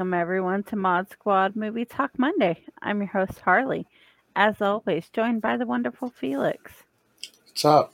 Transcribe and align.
Welcome, 0.00 0.14
everyone, 0.14 0.62
to 0.62 0.76
Mod 0.76 1.10
Squad 1.10 1.54
Movie 1.54 1.84
Talk 1.84 2.18
Monday. 2.18 2.64
I'm 2.80 3.00
your 3.00 3.08
host, 3.08 3.38
Harley. 3.40 3.86
As 4.34 4.62
always, 4.62 5.10
joined 5.10 5.42
by 5.42 5.58
the 5.58 5.66
wonderful 5.66 6.08
Felix. 6.08 6.72
What's 7.44 7.66
up? 7.66 7.92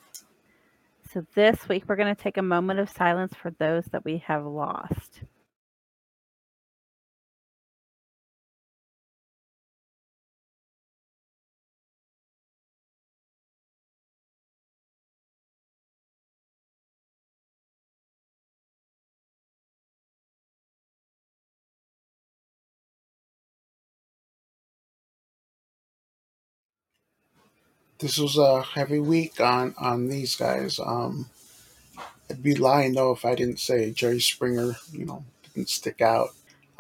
So, 1.13 1.27
this 1.35 1.69
week, 1.69 1.83
we're 1.89 1.97
going 1.97 2.15
to 2.15 2.23
take 2.23 2.37
a 2.37 2.43
moment 2.43 2.79
of 2.79 2.89
silence 2.91 3.35
for 3.35 3.51
those 3.59 3.87
that 3.87 4.05
we 4.05 4.19
have 4.19 4.47
lost. 4.47 5.23
This 27.99 28.19
was 28.19 28.39
a 28.39 28.63
heavy 28.63 29.01
week 29.01 29.41
on 29.41 29.75
on 29.79 30.09
these 30.09 30.37
guys. 30.37 30.79
Um, 30.81 31.31
I'd 32.31 32.43
be 32.43 32.55
lying 32.55 32.95
though 32.95 33.13
if 33.13 33.25
I 33.25 33.35
didn't 33.35 33.61
say 33.61 33.93
Jerry 33.93 34.21
Springer. 34.21 34.77
You 34.93 35.07
know, 35.07 35.25
didn't 35.55 35.71
stick 35.71 36.01
out. 36.03 36.31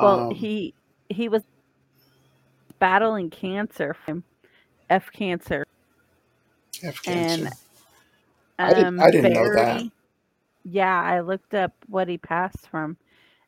Well, 0.01 0.25
Um, 0.29 0.31
he 0.31 0.75
he 1.11 1.29
was 1.29 1.43
battling 2.81 3.31
cancer 3.31 3.95
from 3.95 4.25
F 4.91 5.11
cancer, 5.13 5.65
F 6.83 7.03
and 7.07 7.49
cancer. 7.49 7.57
I 8.59 8.75
didn't. 8.75 8.95
um, 8.95 9.01
I 9.01 9.11
didn't 9.11 9.33
know 9.33 9.51
that. 9.55 9.85
Yeah, 10.65 11.03
I 11.03 11.21
looked 11.21 11.55
up 11.55 11.73
what 11.89 12.09
he 12.09 12.19
passed 12.19 12.69
from, 12.71 12.99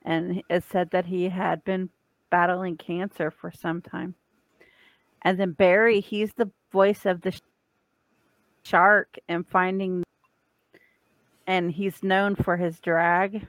and 0.05 0.43
it 0.49 0.65
said 0.65 0.91
that 0.93 1.07
he 1.07 1.29
had 1.29 1.65
been 1.65 1.91
battling 2.31 2.77
cancer 2.79 3.31
for 3.31 3.53
some 3.53 3.83
time. 3.83 4.15
And 5.23 5.39
then 5.41 5.53
Barry, 5.53 6.01
he's 6.01 6.33
the 6.35 6.51
voice 6.73 7.07
of 7.07 7.23
the 7.23 7.33
shark 8.69 9.17
and 9.29 9.47
finding, 9.47 10.05
and 11.47 11.73
he's 11.73 12.03
known 12.03 12.37
for 12.37 12.57
his 12.57 12.79
drag. 12.81 13.47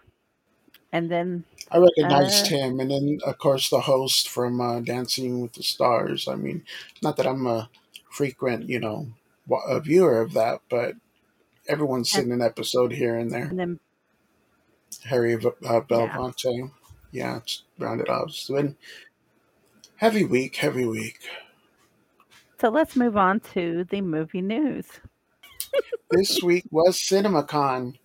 And 0.92 1.12
then, 1.12 1.44
I 1.72 1.78
recognized 1.78 2.48
uh, 2.48 2.58
him, 2.58 2.80
and 2.80 2.90
then 2.90 3.20
of 3.26 3.38
course 3.38 3.70
the 3.70 3.82
host 3.82 4.28
from 4.28 4.60
uh, 4.60 4.80
Dancing 4.80 5.42
with 5.42 5.54
the 5.54 5.64
Stars. 5.64 6.28
I 6.28 6.36
mean, 6.36 6.64
not 7.04 7.18
that 7.18 7.28
I'm 7.28 7.46
a 7.46 7.70
frequent, 8.10 8.68
you 8.68 8.80
know, 8.80 9.08
a 9.68 9.80
viewer 9.80 10.22
of 10.22 10.34
that, 10.34 10.62
but 10.70 10.96
everyone's 11.68 12.10
seen 12.10 12.32
an 12.32 12.42
episode 12.42 12.92
here 12.92 13.16
and 13.16 13.32
there. 13.32 13.46
and 13.46 13.60
then, 13.60 13.80
Harry 15.06 15.36
uh, 15.36 15.52
yeah. 15.62 15.80
Belafonte. 15.82 16.72
Yeah, 17.12 17.38
it's 17.38 17.64
rounded 17.78 18.10
off. 18.10 18.30
It's 18.30 18.48
been 18.48 18.76
heavy 19.98 20.26
week, 20.26 20.56
heavy 20.58 20.86
week. 20.86 21.20
So 22.60 22.70
let's 22.70 22.96
move 22.96 23.16
on 23.16 23.40
to 23.54 23.86
the 23.90 24.02
movie 24.02 24.42
news. 24.42 24.86
This 26.12 26.42
week 26.42 26.66
was 26.72 26.98
CinemaCon. 26.98 27.96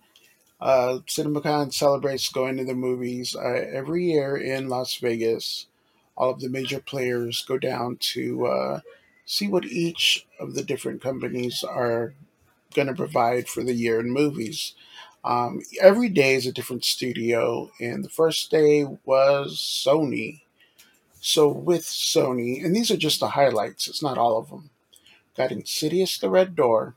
Uh, 0.61 0.99
CinemaCon 1.07 1.73
celebrates 1.73 2.29
going 2.29 2.57
to 2.57 2.65
the 2.65 2.75
movies 2.75 3.35
uh, 3.35 3.65
every 3.73 4.11
year 4.11 4.37
in 4.37 4.69
Las 4.69 4.95
Vegas. 4.97 5.67
All 6.17 6.31
of 6.31 6.39
the 6.39 6.49
major 6.49 6.79
players 6.79 7.43
go 7.47 7.57
down 7.57 7.97
to 8.13 8.47
uh, 8.47 8.79
see 9.25 9.47
what 9.47 9.65
each 9.65 10.25
of 10.39 10.55
the 10.55 10.63
different 10.63 11.01
companies 11.01 11.63
are 11.63 12.13
going 12.75 12.87
to 12.87 12.93
provide 12.93 13.47
for 13.47 13.63
the 13.63 13.73
year 13.73 13.99
in 13.99 14.11
movies. 14.11 14.73
Um, 15.23 15.61
every 15.81 16.09
day 16.09 16.35
is 16.35 16.45
a 16.45 16.51
different 16.53 16.85
studio, 16.85 17.71
and 17.79 18.03
the 18.03 18.09
first 18.09 18.51
day 18.51 18.85
was 19.05 19.57
Sony. 19.57 20.41
So 21.21 21.49
with 21.49 21.83
Sony, 21.83 22.63
and 22.63 22.75
these 22.75 22.91
are 22.91 22.97
just 22.97 23.19
the 23.19 23.29
highlights, 23.29 23.87
it's 23.87 24.03
not 24.03 24.17
all 24.17 24.37
of 24.37 24.49
them. 24.49 24.69
Got 25.37 25.51
Insidious 25.51 26.17
the 26.17 26.29
Red 26.29 26.55
Door, 26.55 26.95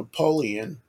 Napoleon, 0.00 0.80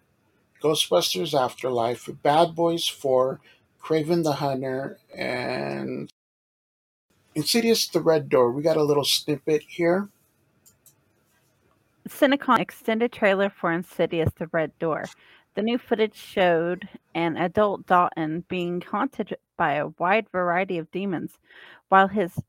Ghostbusters 0.64 1.38
Afterlife, 1.38 2.10
Bad 2.24 2.56
Boys 2.56 2.88
4, 2.88 3.42
Kraven 3.84 4.24
the 4.24 4.34
Hunter, 4.34 5.00
and 5.14 6.10
Insidious 7.36 7.90
the 7.90 8.00
Red 8.00 8.30
Door. 8.30 8.54
We 8.54 8.64
got 8.64 8.78
a 8.78 8.84
little 8.84 9.04
snippet 9.04 9.64
here. 9.68 10.08
Cinecon 12.08 12.60
extended 12.60 13.12
trailer 13.12 13.50
for 13.50 13.74
Insidious 13.74 14.32
The 14.38 14.48
Red 14.54 14.72
Door. 14.80 15.06
The 15.56 15.62
new 15.62 15.78
footage 15.78 16.16
showed 16.16 16.88
an 17.14 17.36
adult 17.36 17.86
Dalton 17.86 18.46
being 18.48 18.80
haunted 18.80 19.36
by 19.58 19.74
a 19.74 19.88
wide 20.00 20.28
variety 20.32 20.78
of 20.78 20.90
demons 20.92 21.38
while 21.90 22.08
his 22.08 22.40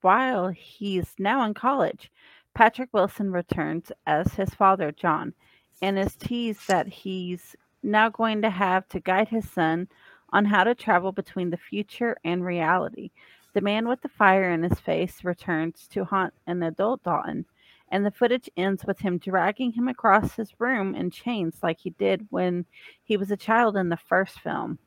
while 0.00 0.48
he's 0.48 1.14
now 1.18 1.44
in 1.44 1.54
college. 1.54 2.10
Patrick 2.54 2.90
Wilson 2.92 3.32
returns 3.32 3.90
as 4.06 4.34
his 4.34 4.50
father, 4.54 4.92
John, 4.92 5.34
and 5.82 5.98
is 5.98 6.16
teased 6.16 6.68
that 6.68 6.88
he's 6.88 7.56
now 7.82 8.08
going 8.08 8.42
to 8.42 8.50
have 8.50 8.88
to 8.88 9.00
guide 9.00 9.28
his 9.28 9.48
son 9.50 9.88
on 10.30 10.44
how 10.44 10.64
to 10.64 10.74
travel 10.74 11.12
between 11.12 11.50
the 11.50 11.56
future 11.56 12.16
and 12.24 12.44
reality. 12.44 13.10
The 13.52 13.60
man 13.60 13.88
with 13.88 14.02
the 14.02 14.08
fire 14.08 14.50
in 14.50 14.62
his 14.62 14.80
face 14.80 15.22
returns 15.22 15.86
to 15.92 16.04
haunt 16.04 16.34
an 16.46 16.62
adult 16.62 17.04
Dalton 17.04 17.46
and 17.94 18.04
the 18.04 18.10
footage 18.10 18.50
ends 18.56 18.84
with 18.84 18.98
him 18.98 19.18
dragging 19.18 19.70
him 19.70 19.86
across 19.86 20.34
his 20.34 20.58
room 20.58 20.96
in 20.96 21.12
chains 21.12 21.58
like 21.62 21.78
he 21.78 21.90
did 21.90 22.26
when 22.30 22.66
he 23.04 23.16
was 23.16 23.30
a 23.30 23.36
child 23.36 23.76
in 23.76 23.88
the 23.88 23.96
first 23.96 24.40
film. 24.40 24.80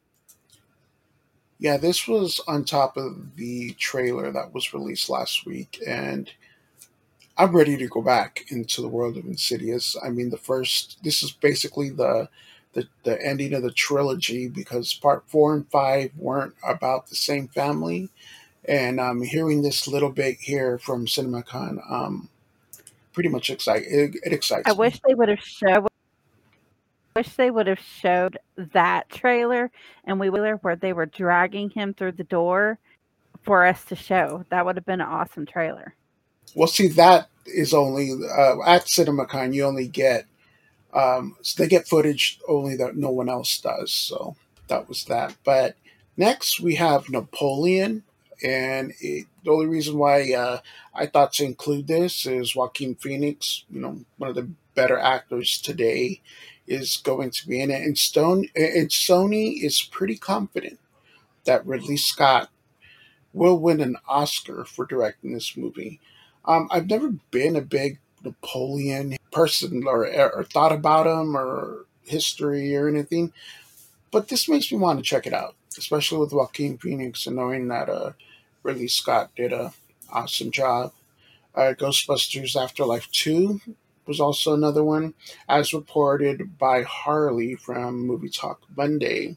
Yeah, 1.57 1.77
this 1.77 2.05
was 2.05 2.41
on 2.47 2.65
top 2.65 2.97
of 2.97 3.35
the 3.37 3.71
trailer 3.79 4.29
that 4.33 4.53
was 4.53 4.73
released 4.73 5.09
last 5.09 5.45
week, 5.45 5.81
and 5.87 6.29
I'm 7.37 7.55
ready 7.55 7.77
to 7.77 7.87
go 7.87 8.01
back 8.01 8.45
into 8.49 8.81
the 8.81 8.87
world 8.87 9.15
of 9.15 9.25
Insidious. 9.25 9.95
I 10.03 10.09
mean, 10.09 10.31
the 10.31 10.37
first, 10.37 10.97
this 11.03 11.21
is 11.21 11.31
basically 11.31 11.89
the 11.89 12.29
the, 12.73 12.87
the 13.03 13.25
ending 13.25 13.53
of 13.53 13.63
the 13.63 13.71
trilogy 13.71 14.47
because 14.47 14.93
part 14.93 15.23
four 15.27 15.53
and 15.55 15.67
five 15.71 16.11
weren't 16.15 16.53
about 16.63 17.07
the 17.07 17.15
same 17.15 17.47
family. 17.47 18.09
And 18.65 18.99
um, 18.99 19.23
hearing 19.23 19.63
this 19.63 19.87
little 19.87 20.11
bit 20.11 20.37
here 20.39 20.77
from 20.77 21.07
CinemaCon, 21.07 21.79
um, 21.89 22.29
pretty 23.13 23.29
much 23.29 23.49
excite 23.49 23.83
it, 23.87 24.15
it 24.23 24.31
I 24.31 24.35
excites 24.35 24.67
me. 24.67 24.75
wish 24.75 24.99
they 25.07 25.15
would 25.15 25.29
have 25.29 25.41
showed 25.41 25.87
wish 27.15 27.29
they 27.29 27.49
would 27.49 27.65
have 27.65 27.79
showed 27.79 28.37
that 28.57 29.09
trailer 29.09 29.71
and 30.03 30.19
we 30.19 30.29
were 30.29 30.57
where 30.57 30.75
they 30.75 30.93
were 30.93 31.07
dragging 31.07 31.71
him 31.71 31.95
through 31.95 32.11
the 32.11 32.23
door 32.23 32.77
for 33.41 33.65
us 33.65 33.83
to 33.85 33.95
show. 33.95 34.45
That 34.49 34.65
would 34.67 34.75
have 34.75 34.85
been 34.85 35.01
an 35.01 35.07
awesome 35.07 35.47
trailer. 35.47 35.95
Well, 36.55 36.67
see, 36.67 36.87
that 36.89 37.29
is 37.45 37.73
only 37.73 38.11
uh, 38.11 38.61
at 38.65 38.85
CinemaCon. 38.85 39.53
You 39.53 39.65
only 39.65 39.87
get 39.87 40.25
um, 40.93 41.35
so 41.41 41.61
they 41.63 41.69
get 41.69 41.87
footage 41.87 42.39
only 42.47 42.75
that 42.77 42.95
no 42.97 43.09
one 43.09 43.29
else 43.29 43.59
does. 43.59 43.91
So 43.91 44.35
that 44.67 44.87
was 44.89 45.05
that. 45.05 45.35
But 45.43 45.75
next 46.17 46.59
we 46.59 46.75
have 46.75 47.09
Napoleon, 47.09 48.03
and 48.43 48.93
it, 48.99 49.27
the 49.43 49.51
only 49.51 49.67
reason 49.67 49.97
why 49.97 50.33
uh, 50.33 50.59
I 50.93 51.05
thought 51.05 51.33
to 51.33 51.45
include 51.45 51.87
this 51.87 52.25
is 52.25 52.55
Joaquin 52.55 52.95
Phoenix. 52.95 53.65
You 53.69 53.81
know, 53.81 53.99
one 54.17 54.29
of 54.29 54.35
the 54.35 54.49
better 54.75 54.97
actors 54.97 55.61
today 55.61 56.21
is 56.67 56.97
going 56.97 57.31
to 57.31 57.47
be 57.47 57.61
in 57.61 57.71
it, 57.71 57.81
and 57.83 57.97
Stone 57.97 58.47
and 58.55 58.89
Sony 58.89 59.63
is 59.63 59.81
pretty 59.81 60.17
confident 60.17 60.79
that 61.45 61.65
Ridley 61.65 61.97
Scott 61.97 62.49
will 63.33 63.59
win 63.59 63.81
an 63.81 63.97
Oscar 64.07 64.65
for 64.65 64.85
directing 64.85 65.33
this 65.33 65.55
movie. 65.57 65.99
Um, 66.47 66.67
I've 66.71 66.89
never 66.89 67.09
been 67.29 67.55
a 67.55 67.61
big 67.61 67.99
Napoleon 68.23 69.17
person 69.31 69.83
or, 69.85 70.07
or 70.07 70.43
thought 70.45 70.71
about 70.71 71.05
him 71.05 71.35
or 71.35 71.85
history 72.05 72.75
or 72.75 72.87
anything, 72.87 73.33
but 74.11 74.29
this 74.29 74.47
makes 74.47 74.71
me 74.71 74.77
want 74.77 74.97
to 74.97 75.03
check 75.03 75.27
it 75.27 75.33
out, 75.33 75.55
especially 75.77 76.19
with 76.19 76.31
Joaquin 76.31 76.77
Phoenix 76.77 77.27
and 77.27 77.35
knowing 77.35 77.67
that 77.67 77.89
uh, 77.89 78.13
Ridley 78.63 78.87
Scott 78.87 79.31
did 79.35 79.51
a 79.51 79.73
awesome 80.09 80.51
job. 80.51 80.93
Uh, 81.53 81.73
Ghostbusters 81.77 82.55
Afterlife 82.55 83.11
2 83.11 83.59
was 84.05 84.19
also 84.19 84.53
another 84.53 84.83
one, 84.83 85.13
as 85.49 85.73
reported 85.73 86.57
by 86.57 86.83
Harley 86.83 87.55
from 87.55 88.07
Movie 88.07 88.29
Talk 88.29 88.61
Monday. 88.75 89.35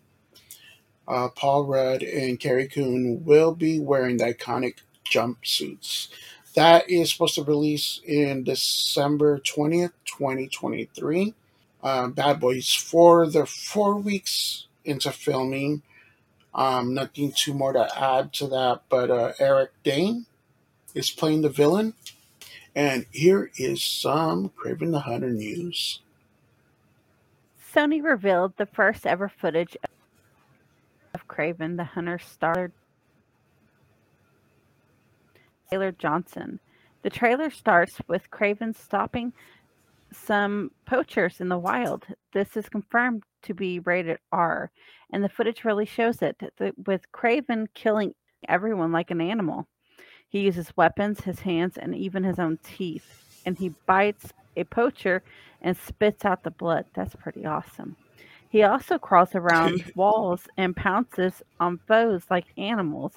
Uh, 1.09 1.29
Paul 1.29 1.65
Rudd 1.65 2.03
and 2.03 2.39
Carrie 2.39 2.69
Coon 2.69 3.25
will 3.25 3.53
be 3.55 3.81
wearing 3.81 4.19
the 4.19 4.33
iconic 4.33 4.77
jumpsuits. 5.05 6.09
That 6.55 6.91
is 6.91 7.13
supposed 7.13 7.37
to 7.37 7.45
release 7.45 8.01
in 8.05 8.43
December 8.45 9.39
20th, 9.39 9.93
2023. 10.05 11.35
Uh, 11.83 12.09
Bad 12.09 12.41
Boys 12.41 12.75
4, 12.75 13.29
they're 13.29 13.47
four 13.47 13.97
weeks 13.97 14.67
into 14.85 15.13
filming. 15.13 15.83
Um, 16.53 16.95
nothing 16.95 17.33
too 17.33 17.55
more 17.55 17.73
to 17.73 17.89
add 17.97 18.33
to 18.35 18.49
that, 18.49 18.83
but 18.89 19.11
uh, 19.11 19.33
Eric 19.39 19.71
Dane 19.85 20.27
is 20.95 21.11
playing 21.11 21.43
the 21.43 21.49
villain. 21.49 21.95
And 22.75 23.07
here 23.13 23.51
is 23.57 23.83
some 23.83 24.51
Kraven 24.51 24.91
the 24.91 25.01
Hunter 25.01 25.31
news. 25.31 26.01
Sony 27.73 28.03
revealed 28.03 28.57
the 28.57 28.67
first 28.67 29.07
ever 29.07 29.29
footage 29.29 29.77
of 31.15 31.29
Kraven 31.29 31.77
the 31.77 31.85
Hunter 31.85 32.19
starred 32.19 32.73
Taylor 35.71 35.93
Johnson. 35.93 36.59
The 37.03 37.11
trailer 37.11 37.49
starts 37.49 38.01
with 38.09 38.31
Kraven 38.31 38.77
stopping 38.77 39.33
some 40.13 40.73
poachers 40.85 41.41
in 41.41 41.49
the 41.49 41.59
wild. 41.59 42.07
This 42.33 42.57
is 42.57 42.69
confirmed 42.69 43.23
to 43.43 43.55
be 43.55 43.79
rated 43.79 44.19
R, 44.33 44.71
and 45.13 45.23
the 45.23 45.29
footage 45.29 45.65
really 45.65 45.87
shows 45.87 46.23
it, 46.23 46.37
with 46.85 47.13
Kraven 47.13 47.69
killing 47.75 48.15
everyone 48.49 48.91
like 48.91 49.13
an 49.13 49.21
animal. 49.21 49.69
He 50.29 50.41
uses 50.41 50.77
weapons, 50.77 51.21
his 51.21 51.41
hands, 51.41 51.77
and 51.77 51.95
even 51.95 52.25
his 52.25 52.41
own 52.41 52.59
teeth, 52.65 53.41
and 53.47 53.57
he 53.57 53.75
bites 53.87 54.33
a 54.57 54.65
poacher 54.65 55.23
and 55.63 55.77
spits 55.77 56.25
out 56.25 56.43
the 56.43 56.51
blood. 56.51 56.87
That's 56.95 57.15
pretty 57.15 57.47
awesome. 57.47 57.97
He 58.49 58.65
also 58.65 58.99
crawls 58.99 59.37
around 59.37 59.93
walls 59.95 60.49
and 60.57 60.77
pounces 60.77 61.43
on 61.61 61.79
foes 61.87 62.25
like 62.29 62.47
animals. 62.59 63.13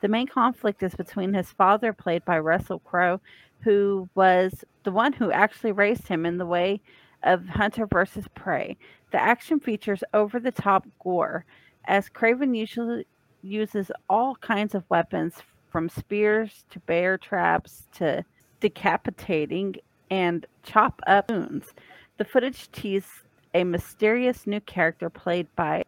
The 0.00 0.08
main 0.08 0.26
conflict 0.26 0.82
is 0.82 0.94
between 0.94 1.34
his 1.34 1.50
father, 1.50 1.92
played 1.92 2.24
by 2.24 2.38
Russell 2.38 2.78
Crowe, 2.80 3.20
who 3.60 4.08
was 4.14 4.64
the 4.84 4.92
one 4.92 5.12
who 5.12 5.32
actually 5.32 5.72
raised 5.72 6.08
him 6.08 6.24
in 6.24 6.38
the 6.38 6.46
way 6.46 6.80
of 7.24 7.48
Hunter 7.48 7.86
versus 7.86 8.26
Prey. 8.34 8.76
The 9.10 9.20
action 9.20 9.58
features 9.58 10.04
over 10.14 10.38
the 10.38 10.52
top 10.52 10.86
gore, 11.02 11.44
as 11.86 12.08
Kraven 12.08 12.56
usually 12.56 13.06
uses 13.42 13.90
all 14.08 14.36
kinds 14.36 14.74
of 14.74 14.84
weapons 14.88 15.34
from 15.70 15.88
spears 15.88 16.64
to 16.70 16.78
bear 16.80 17.18
traps 17.18 17.88
to 17.94 18.24
decapitating 18.60 19.76
and 20.10 20.46
chop 20.62 21.00
up 21.06 21.30
wounds. 21.30 21.74
The 22.18 22.24
footage 22.24 22.70
teased 22.70 23.08
a 23.54 23.64
mysterious 23.64 24.46
new 24.46 24.60
character 24.60 25.10
played 25.10 25.48
by 25.56 25.84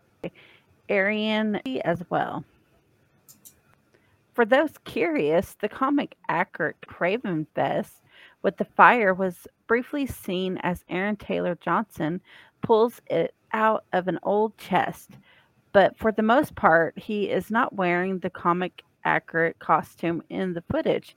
Arian 0.89 1.57
as 1.85 2.03
well. 2.11 2.45
For 4.41 4.47
those 4.47 4.73
curious, 4.85 5.55
the 5.61 5.69
comic 5.69 6.17
accurate 6.27 6.81
Kraven 6.89 7.47
Fest 7.55 8.01
with 8.41 8.57
the 8.57 8.65
fire 8.65 9.13
was 9.13 9.47
briefly 9.67 10.07
seen 10.07 10.57
as 10.63 10.83
Aaron 10.89 11.17
Taylor 11.17 11.59
Johnson 11.61 12.23
pulls 12.63 13.03
it 13.11 13.35
out 13.53 13.85
of 13.93 14.09
an 14.09 14.19
old 14.23 14.57
chest, 14.57 15.11
but 15.75 15.95
for 15.99 16.11
the 16.11 16.23
most 16.23 16.55
part, 16.55 16.99
he 16.99 17.29
is 17.29 17.51
not 17.51 17.75
wearing 17.75 18.19
the 18.19 18.31
comic 18.31 18.83
accurate 19.05 19.59
costume 19.59 20.23
in 20.31 20.55
the 20.55 20.65
footage. 20.73 21.15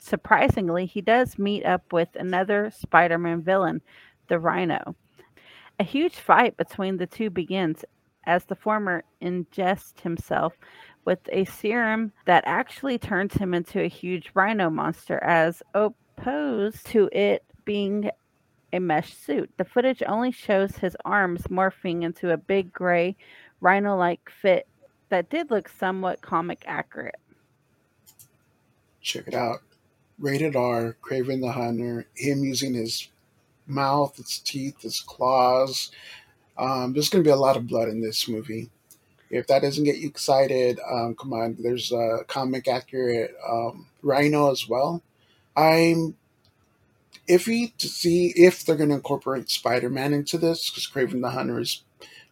Surprisingly, 0.00 0.84
he 0.84 1.00
does 1.00 1.38
meet 1.38 1.64
up 1.64 1.92
with 1.92 2.08
another 2.16 2.72
Spider 2.72 3.18
Man 3.18 3.40
villain, 3.40 3.82
the 4.26 4.40
Rhino. 4.40 4.96
A 5.78 5.84
huge 5.84 6.16
fight 6.16 6.56
between 6.56 6.96
the 6.96 7.06
two 7.06 7.30
begins 7.30 7.84
as 8.26 8.46
the 8.46 8.56
former 8.56 9.04
ingests 9.22 10.00
himself 10.00 10.54
with 11.04 11.20
a 11.30 11.44
serum 11.44 12.12
that 12.26 12.44
actually 12.46 12.98
turns 12.98 13.34
him 13.34 13.54
into 13.54 13.80
a 13.80 13.88
huge 13.88 14.30
rhino 14.34 14.70
monster, 14.70 15.22
as 15.22 15.62
opposed 15.74 16.86
to 16.86 17.08
it 17.12 17.44
being 17.64 18.10
a 18.72 18.80
mesh 18.80 19.14
suit. 19.14 19.50
The 19.56 19.64
footage 19.64 20.02
only 20.06 20.32
shows 20.32 20.76
his 20.76 20.96
arms 21.04 21.42
morphing 21.44 22.02
into 22.02 22.30
a 22.30 22.36
big 22.36 22.72
gray 22.72 23.16
rhino 23.60 23.96
like 23.96 24.30
fit 24.30 24.66
that 25.08 25.30
did 25.30 25.50
look 25.50 25.68
somewhat 25.68 26.20
comic 26.20 26.64
accurate. 26.66 27.20
Check 29.00 29.28
it 29.28 29.34
out. 29.34 29.60
Rated 30.18 30.56
R, 30.56 30.96
Kraven 31.02 31.40
the 31.40 31.52
Hunter, 31.52 32.06
him 32.14 32.44
using 32.44 32.74
his 32.74 33.08
mouth, 33.66 34.16
his 34.16 34.38
teeth, 34.38 34.82
his 34.82 35.00
claws. 35.00 35.90
Um, 36.56 36.92
there's 36.92 37.08
going 37.08 37.22
to 37.22 37.28
be 37.28 37.32
a 37.32 37.36
lot 37.36 37.56
of 37.56 37.66
blood 37.66 37.88
in 37.88 38.00
this 38.00 38.28
movie. 38.28 38.70
If 39.30 39.46
that 39.48 39.62
doesn't 39.62 39.84
get 39.84 39.96
you 39.98 40.08
excited, 40.08 40.78
um, 40.90 41.14
come 41.14 41.32
on. 41.32 41.56
There's 41.58 41.92
a 41.92 42.20
comic 42.28 42.68
accurate 42.68 43.34
um, 43.48 43.86
Rhino 44.02 44.50
as 44.50 44.68
well. 44.68 45.02
I'm 45.56 46.16
iffy 47.28 47.76
to 47.78 47.88
see 47.88 48.32
if 48.36 48.64
they're 48.64 48.76
going 48.76 48.90
to 48.90 48.96
incorporate 48.96 49.50
Spider 49.50 49.90
Man 49.90 50.12
into 50.12 50.38
this 50.38 50.70
because 50.70 50.86
Kraven 50.86 51.22
the 51.22 51.30
Hunter 51.30 51.58
is 51.60 51.82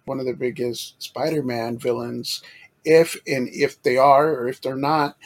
one 0.05 0.21
of 0.21 0.27
the 0.27 0.35
biggest 0.35 1.03
Spider 1.03 1.43
Man 1.43 1.79
villains. 1.79 2.43
If 2.85 3.17
and 3.27 3.49
if 3.49 3.83
they 3.83 3.97
are, 3.97 4.31
or 4.31 4.49
if 4.49 4.61
they're 4.61 4.77
not, 4.77 5.17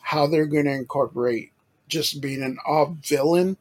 how 0.00 0.26
they're 0.26 0.46
going 0.46 0.64
to 0.66 0.72
incorporate 0.72 1.52
just 1.88 2.20
being 2.20 2.42
an 2.42 2.58
off 2.66 2.96
villain. 3.02 3.56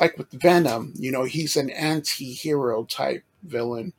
Like 0.00 0.18
with 0.18 0.30
Venom, 0.30 0.92
you 0.96 1.12
know, 1.12 1.24
he's 1.24 1.56
an 1.56 1.70
anti 1.70 2.32
hero 2.32 2.84
type 2.84 3.22
villain. 3.42 3.92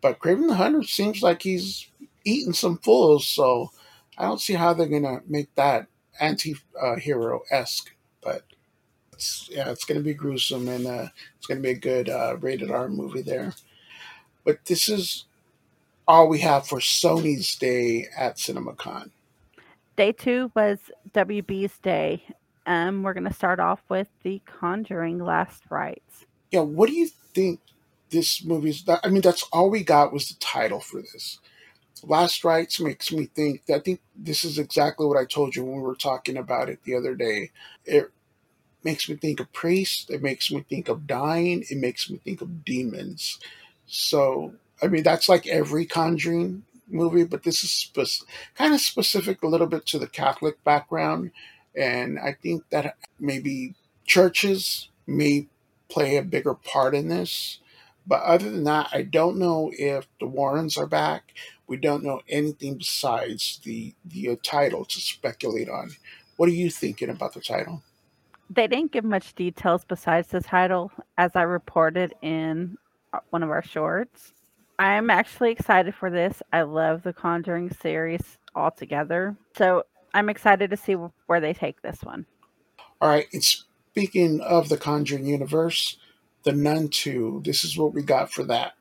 But 0.00 0.18
Kraven 0.18 0.48
the 0.48 0.54
Hunter 0.54 0.82
seems 0.82 1.22
like 1.22 1.42
he's 1.42 1.88
eating 2.24 2.52
some 2.52 2.78
fools, 2.78 3.26
so 3.26 3.70
I 4.16 4.24
don't 4.24 4.40
see 4.40 4.54
how 4.54 4.74
they're 4.74 4.86
going 4.86 5.02
to 5.02 5.22
make 5.26 5.54
that 5.54 5.86
anti 6.20 6.54
hero 6.98 7.42
esque. 7.50 7.92
But 8.22 8.44
it's, 9.12 9.48
yeah, 9.50 9.70
it's 9.70 9.84
going 9.84 9.98
to 9.98 10.04
be 10.04 10.14
gruesome 10.14 10.68
and 10.68 10.86
uh, 10.86 11.08
it's 11.36 11.46
going 11.46 11.58
to 11.58 11.62
be 11.62 11.72
a 11.72 11.78
good 11.78 12.08
uh, 12.08 12.36
rated 12.40 12.70
R 12.70 12.88
movie 12.88 13.22
there. 13.22 13.54
But 14.44 14.64
this 14.66 14.88
is 14.88 15.24
all 16.06 16.28
we 16.28 16.40
have 16.40 16.66
for 16.66 16.78
Sony's 16.78 17.54
day 17.56 18.08
at 18.16 18.36
CinemaCon. 18.36 19.10
Day 19.96 20.12
two 20.12 20.50
was 20.54 20.78
WB's 21.12 21.78
day. 21.78 22.22
Um, 22.66 23.02
we're 23.02 23.14
going 23.14 23.28
to 23.28 23.32
start 23.32 23.60
off 23.60 23.82
with 23.88 24.08
The 24.22 24.40
Conjuring 24.44 25.18
Last 25.18 25.62
Rites. 25.70 26.24
Yeah, 26.50 26.60
what 26.60 26.88
do 26.88 26.94
you 26.94 27.08
think 27.34 27.60
this 28.10 28.44
movie's? 28.44 28.84
I 28.88 29.08
mean, 29.08 29.22
that's 29.22 29.44
all 29.52 29.70
we 29.70 29.84
got 29.84 30.12
was 30.12 30.28
the 30.28 30.34
title 30.40 30.80
for 30.80 31.00
this. 31.00 31.38
Last 32.08 32.44
Rites 32.44 32.80
makes 32.80 33.12
me 33.12 33.26
think. 33.26 33.62
I 33.72 33.78
think 33.78 34.00
this 34.16 34.44
is 34.44 34.58
exactly 34.58 35.06
what 35.06 35.18
I 35.18 35.24
told 35.24 35.56
you 35.56 35.64
when 35.64 35.76
we 35.76 35.82
were 35.82 35.94
talking 35.94 36.36
about 36.36 36.68
it 36.68 36.80
the 36.84 36.94
other 36.96 37.14
day. 37.14 37.50
It 37.84 38.10
makes 38.84 39.08
me 39.08 39.16
think 39.16 39.40
of 39.40 39.52
priests. 39.52 40.08
It 40.10 40.22
makes 40.22 40.50
me 40.50 40.64
think 40.68 40.88
of 40.88 41.06
dying. 41.06 41.64
It 41.70 41.78
makes 41.78 42.10
me 42.10 42.20
think 42.24 42.40
of 42.40 42.64
demons. 42.64 43.38
So, 43.86 44.54
I 44.82 44.88
mean, 44.88 45.02
that's 45.02 45.28
like 45.28 45.46
every 45.46 45.86
Conjuring 45.86 46.64
movie, 46.88 47.24
but 47.24 47.42
this 47.42 47.64
is 47.64 47.70
spe- 47.70 48.26
kind 48.54 48.74
of 48.74 48.80
specific 48.80 49.42
a 49.42 49.48
little 49.48 49.66
bit 49.66 49.86
to 49.86 49.98
the 49.98 50.06
Catholic 50.06 50.62
background. 50.64 51.30
And 51.76 52.18
I 52.18 52.36
think 52.40 52.64
that 52.70 52.96
maybe 53.18 53.74
churches 54.06 54.88
may 55.06 55.48
play 55.88 56.16
a 56.16 56.22
bigger 56.22 56.54
part 56.54 56.94
in 56.94 57.08
this. 57.08 57.58
But 58.06 58.22
other 58.22 58.50
than 58.50 58.64
that, 58.64 58.90
I 58.92 59.02
don't 59.02 59.38
know 59.38 59.72
if 59.74 60.06
the 60.20 60.26
Warrens 60.26 60.76
are 60.76 60.86
back. 60.86 61.32
We 61.66 61.76
don't 61.76 62.04
know 62.04 62.20
anything 62.28 62.76
besides 62.78 63.60
the 63.64 63.94
the 64.04 64.30
uh, 64.30 64.36
title 64.42 64.84
to 64.84 65.00
speculate 65.00 65.68
on. 65.68 65.90
What 66.36 66.48
are 66.48 66.52
you 66.52 66.70
thinking 66.70 67.10
about 67.10 67.34
the 67.34 67.40
title? 67.40 67.82
They 68.50 68.66
didn't 68.66 68.92
give 68.92 69.04
much 69.04 69.34
details 69.34 69.84
besides 69.84 70.28
the 70.28 70.40
title, 70.40 70.92
as 71.16 71.32
I 71.34 71.42
reported 71.42 72.14
in 72.22 72.76
uh, 73.12 73.20
one 73.30 73.42
of 73.42 73.50
our 73.50 73.62
shorts. 73.62 74.32
I'm 74.78 75.08
actually 75.08 75.52
excited 75.52 75.94
for 75.94 76.10
this. 76.10 76.42
I 76.52 76.62
love 76.62 77.02
the 77.02 77.12
Conjuring 77.12 77.70
series 77.70 78.38
altogether. 78.54 79.36
So 79.56 79.84
I'm 80.12 80.28
excited 80.28 80.70
to 80.70 80.76
see 80.76 80.94
where 81.26 81.40
they 81.40 81.54
take 81.54 81.80
this 81.82 82.02
one. 82.02 82.26
All 83.00 83.08
right. 83.08 83.26
And 83.32 83.42
speaking 83.42 84.40
of 84.40 84.68
the 84.68 84.76
Conjuring 84.76 85.26
universe, 85.26 85.96
The 86.42 86.52
Nun 86.52 86.88
2, 86.88 87.42
this 87.44 87.64
is 87.64 87.78
what 87.78 87.94
we 87.94 88.02
got 88.02 88.32
for 88.32 88.44
that. 88.44 88.74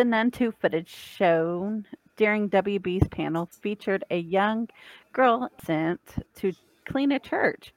The 0.00 0.06
Nun 0.06 0.30
2 0.30 0.52
footage 0.52 0.88
shown 0.88 1.84
during 2.16 2.48
WB's 2.48 3.06
panel 3.08 3.50
featured 3.60 4.02
a 4.10 4.18
young 4.18 4.70
girl 5.12 5.50
sent 5.62 6.00
to 6.36 6.54
clean 6.86 7.12
a 7.12 7.18
church, 7.18 7.74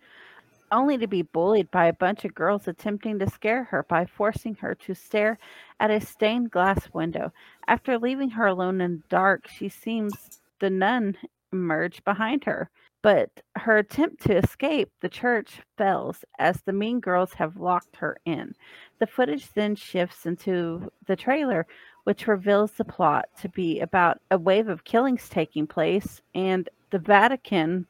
only 0.71 0.97
to 0.99 1.05
be 1.05 1.21
bullied 1.21 1.69
by 1.69 1.87
a 1.87 1.91
bunch 1.91 2.23
of 2.23 2.33
girls 2.33 2.65
attempting 2.65 3.19
to 3.19 3.29
scare 3.29 3.65
her 3.65 3.83
by 3.83 4.05
forcing 4.05 4.55
her 4.61 4.73
to 4.73 4.93
stare 4.93 5.37
at 5.81 5.91
a 5.91 5.99
stained 5.99 6.49
glass 6.49 6.87
window. 6.93 7.33
After 7.67 7.99
leaving 7.99 8.29
her 8.29 8.47
alone 8.47 8.79
in 8.79 8.99
the 8.99 9.07
dark, 9.09 9.49
she 9.49 9.67
seems 9.67 10.39
the 10.61 10.69
nun 10.69 11.17
emerge 11.51 12.05
behind 12.05 12.45
her. 12.45 12.69
But 13.01 13.31
her 13.57 13.79
attempt 13.79 14.23
to 14.23 14.37
escape 14.37 14.89
the 15.01 15.09
church 15.09 15.59
fails 15.77 16.23
as 16.39 16.61
the 16.61 16.71
mean 16.71 17.01
girls 17.01 17.33
have 17.33 17.57
locked 17.57 17.97
her 17.97 18.15
in. 18.23 18.55
The 18.99 19.07
footage 19.07 19.51
then 19.51 19.75
shifts 19.75 20.25
into 20.25 20.89
the 21.05 21.17
trailer, 21.17 21.67
which 22.03 22.27
reveals 22.27 22.72
the 22.74 22.86
plot 22.86 23.25
to 23.41 23.50
be 23.50 23.79
about 23.79 24.19
a 24.31 24.38
wave 24.38 24.67
of 24.67 24.83
killings 24.83 25.29
taking 25.29 25.67
place 25.67 26.22
and 26.36 26.69
the 26.91 27.00
Vatican 27.00 27.88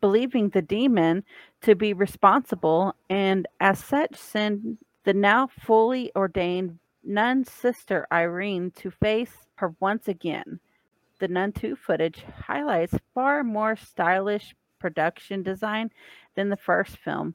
believing 0.00 0.48
the 0.48 0.62
demon 0.62 1.22
to 1.60 1.74
be 1.74 1.92
responsible 1.92 2.94
and 3.10 3.46
as 3.60 3.82
such 3.82 4.16
send 4.16 4.78
the 5.04 5.12
now 5.12 5.46
fully 5.46 6.10
ordained 6.16 6.78
nun 7.04 7.44
sister 7.44 8.06
Irene 8.12 8.70
to 8.72 8.90
face 8.90 9.46
her 9.56 9.74
once 9.80 10.08
again. 10.08 10.60
The 11.18 11.28
Nun 11.28 11.52
2 11.52 11.76
footage 11.76 12.24
highlights 12.46 12.94
far 13.14 13.44
more 13.44 13.76
stylish 13.76 14.54
production 14.78 15.42
design 15.42 15.90
than 16.34 16.48
the 16.48 16.56
first 16.56 16.96
film, 16.96 17.34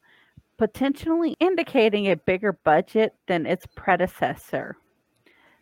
potentially 0.57 1.35
indicating 1.39 2.07
a 2.07 2.15
bigger 2.15 2.51
budget 2.51 3.13
than 3.27 3.45
its 3.45 3.67
predecessor. 3.75 4.75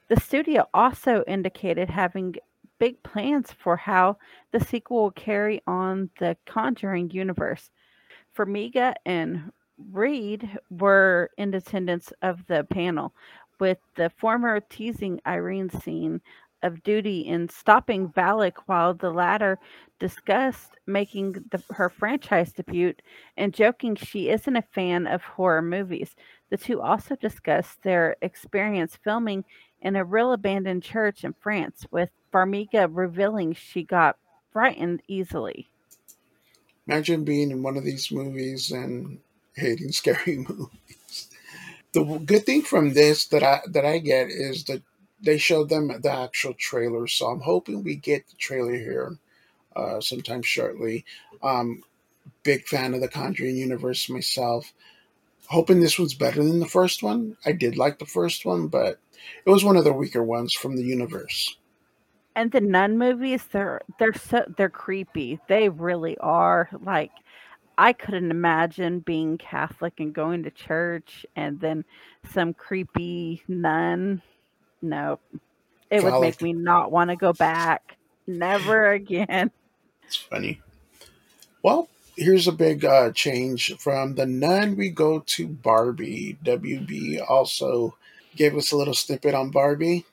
The 0.09 0.19
studio 0.19 0.67
also 0.73 1.23
indicated 1.27 1.89
having 1.89 2.35
big 2.79 3.01
plans 3.03 3.51
for 3.51 3.77
how 3.77 4.17
the 4.51 4.59
sequel 4.59 5.03
will 5.03 5.11
carry 5.11 5.61
on 5.65 6.09
the 6.19 6.35
Conjuring 6.45 7.11
universe. 7.11 7.71
Farmiga 8.35 8.93
and 9.05 9.51
Reid 9.91 10.57
were 10.69 11.29
in 11.37 11.53
attendance 11.53 12.11
of 12.21 12.45
the 12.47 12.65
panel, 12.69 13.13
with 13.59 13.79
the 13.95 14.09
former 14.17 14.59
teasing 14.59 15.19
Irene's 15.25 15.81
scene 15.83 16.21
of 16.63 16.81
duty 16.83 17.21
in 17.21 17.49
stopping 17.49 18.09
Valak 18.09 18.53
while 18.65 18.93
the 18.93 19.11
latter 19.11 19.59
discussed 19.99 20.71
making 20.87 21.33
the, 21.51 21.61
her 21.71 21.89
franchise 21.89 22.53
debut 22.53 22.93
and 23.37 23.53
joking 23.53 23.95
she 23.95 24.29
isn't 24.29 24.55
a 24.55 24.61
fan 24.61 25.05
of 25.05 25.21
horror 25.21 25.61
movies. 25.61 26.15
The 26.49 26.57
two 26.57 26.81
also 26.81 27.15
discussed 27.15 27.83
their 27.83 28.15
experience 28.21 28.97
filming 29.03 29.43
in 29.83 29.95
a 29.95 30.03
real 30.03 30.33
abandoned 30.33 30.81
church 30.81 31.23
in 31.23 31.33
France, 31.33 31.85
with 31.91 32.09
Farmiga 32.33 32.89
revealing 32.89 33.53
she 33.53 33.83
got 33.83 34.17
frightened 34.51 35.01
easily. 35.07 35.67
Imagine 36.87 37.23
being 37.23 37.51
in 37.51 37.61
one 37.61 37.77
of 37.77 37.83
these 37.83 38.11
movies 38.11 38.71
and 38.71 39.19
hating 39.55 39.91
scary 39.91 40.37
movies. 40.49 41.29
The 41.93 42.03
good 42.25 42.45
thing 42.45 42.63
from 42.63 42.93
this 42.93 43.27
that 43.27 43.43
I 43.43 43.61
that 43.67 43.85
I 43.85 43.99
get 43.99 44.29
is 44.29 44.63
that 44.65 44.81
they 45.21 45.37
showed 45.37 45.69
them 45.69 45.89
the 46.01 46.11
actual 46.11 46.53
trailer, 46.55 47.07
so 47.07 47.27
I'm 47.27 47.41
hoping 47.41 47.83
we 47.83 47.95
get 47.95 48.27
the 48.27 48.35
trailer 48.35 48.73
here 48.73 49.17
uh, 49.75 50.01
sometime 50.01 50.41
shortly. 50.41 51.05
Um, 51.43 51.83
big 52.43 52.67
fan 52.67 52.93
of 52.93 53.01
the 53.01 53.07
Conjuring 53.07 53.57
universe 53.57 54.09
myself. 54.09 54.73
Hoping 55.47 55.79
this 55.79 55.99
one's 55.99 56.13
better 56.13 56.43
than 56.43 56.59
the 56.59 56.67
first 56.67 57.03
one. 57.03 57.37
I 57.45 57.51
did 57.51 57.77
like 57.77 57.99
the 57.99 58.05
first 58.05 58.45
one, 58.45 58.67
but 58.67 58.99
it 59.45 59.49
was 59.49 59.63
one 59.63 59.77
of 59.77 59.83
the 59.83 59.93
weaker 59.93 60.23
ones 60.23 60.53
from 60.53 60.75
the 60.75 60.83
universe. 60.83 61.57
And 62.35 62.51
the 62.51 62.61
nun 62.61 62.97
movies, 62.97 63.43
they're 63.51 63.81
they're 63.99 64.13
so 64.13 64.43
they're 64.57 64.69
creepy. 64.69 65.39
They 65.47 65.69
really 65.69 66.17
are. 66.17 66.69
Like 66.81 67.11
I 67.77 67.93
couldn't 67.93 68.31
imagine 68.31 68.99
being 68.99 69.37
Catholic 69.37 69.99
and 69.99 70.13
going 70.13 70.43
to 70.43 70.51
church 70.51 71.25
and 71.35 71.59
then 71.59 71.85
some 72.31 72.53
creepy 72.53 73.43
nun. 73.47 74.21
No. 74.81 75.19
It 75.89 76.03
would 76.03 76.21
make 76.21 76.41
me 76.41 76.53
not 76.53 76.91
want 76.91 77.09
to 77.11 77.15
go 77.15 77.33
back. 77.33 77.97
Never 78.25 78.91
again. 78.91 79.51
It's 80.05 80.15
funny. 80.15 80.61
Well, 81.63 81.87
here's 82.15 82.47
a 82.47 82.51
big 82.51 82.85
uh, 82.85 83.11
change 83.11 83.75
from 83.77 84.15
the 84.15 84.25
nun. 84.25 84.75
We 84.75 84.89
go 84.89 85.19
to 85.19 85.47
Barbie. 85.47 86.37
WB 86.43 87.23
also 87.27 87.95
gave 88.35 88.55
us 88.55 88.71
a 88.71 88.77
little 88.77 88.93
snippet 88.93 89.33
on 89.33 89.49
Barbie. 89.49 90.05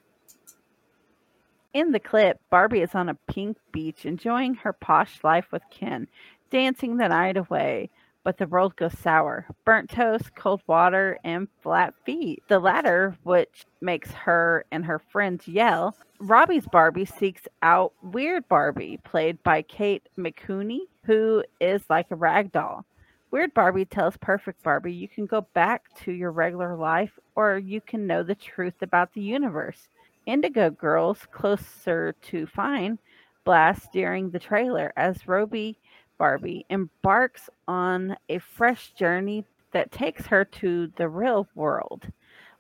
In 1.73 1.93
the 1.93 2.01
clip, 2.01 2.41
Barbie 2.51 2.81
is 2.81 2.95
on 2.95 3.09
a 3.09 3.19
pink 3.29 3.57
beach 3.71 4.05
enjoying 4.05 4.55
her 4.57 4.73
posh 4.73 5.23
life 5.23 5.53
with 5.53 5.63
Ken, 5.71 6.09
dancing 6.51 6.97
the 6.97 7.09
night 7.09 7.37
away. 7.37 7.91
But 8.23 8.37
the 8.37 8.47
world 8.47 8.77
goes 8.77 8.99
sour. 8.99 9.47
Burnt 9.65 9.91
toast, 9.91 10.35
cold 10.35 10.61
water, 10.67 11.19
and 11.25 11.49
flat 11.63 11.95
feet. 12.05 12.43
The 12.49 12.59
latter, 12.59 13.17
which 13.23 13.65
makes 13.81 14.11
her 14.13 14.65
and 14.71 14.85
her 14.85 14.99
friends 14.99 15.49
yell. 15.49 15.97
Robbie's 16.19 16.67
Barbie 16.67 17.07
seeks 17.07 17.49
out 17.63 17.95
Weird 18.03 18.47
Barbie, 18.49 19.01
played 19.05 19.43
by 19.43 19.63
Kate 19.63 20.07
McCooney, 20.19 20.81
who 21.05 21.43
is 21.61 21.83
like 21.89 22.11
a 22.11 22.17
rag 22.17 22.53
doll. 22.53 22.85
Weird 23.31 23.55
Barbie 23.55 23.85
tells 23.85 24.17
Perfect 24.17 24.63
Barbie 24.63 24.93
you 24.93 25.09
can 25.09 25.25
go 25.25 25.43
back 25.55 25.85
to 26.03 26.13
your 26.13 26.33
regular 26.33 26.77
life 26.77 27.19
or 27.37 27.59
you 27.59 27.81
can 27.81 28.07
know 28.07 28.23
the 28.23 28.35
truth 28.35 28.83
about 28.83 29.15
the 29.15 29.23
universe. 29.23 29.89
Indigo 30.27 30.69
Girls, 30.69 31.27
closer 31.31 32.15
to 32.23 32.47
fine, 32.47 32.99
blast 33.45 33.93
during 33.93 34.31
the 34.31 34.39
trailer 34.39 34.93
as 34.97 35.27
Robbie 35.27 35.79
Barbie 36.21 36.67
embarks 36.69 37.49
on 37.67 38.15
a 38.29 38.41
fresh 38.41 38.93
journey 38.93 39.47
that 39.73 39.91
takes 39.91 40.27
her 40.27 40.45
to 40.45 40.93
the 40.97 41.09
real 41.09 41.49
world. 41.55 42.13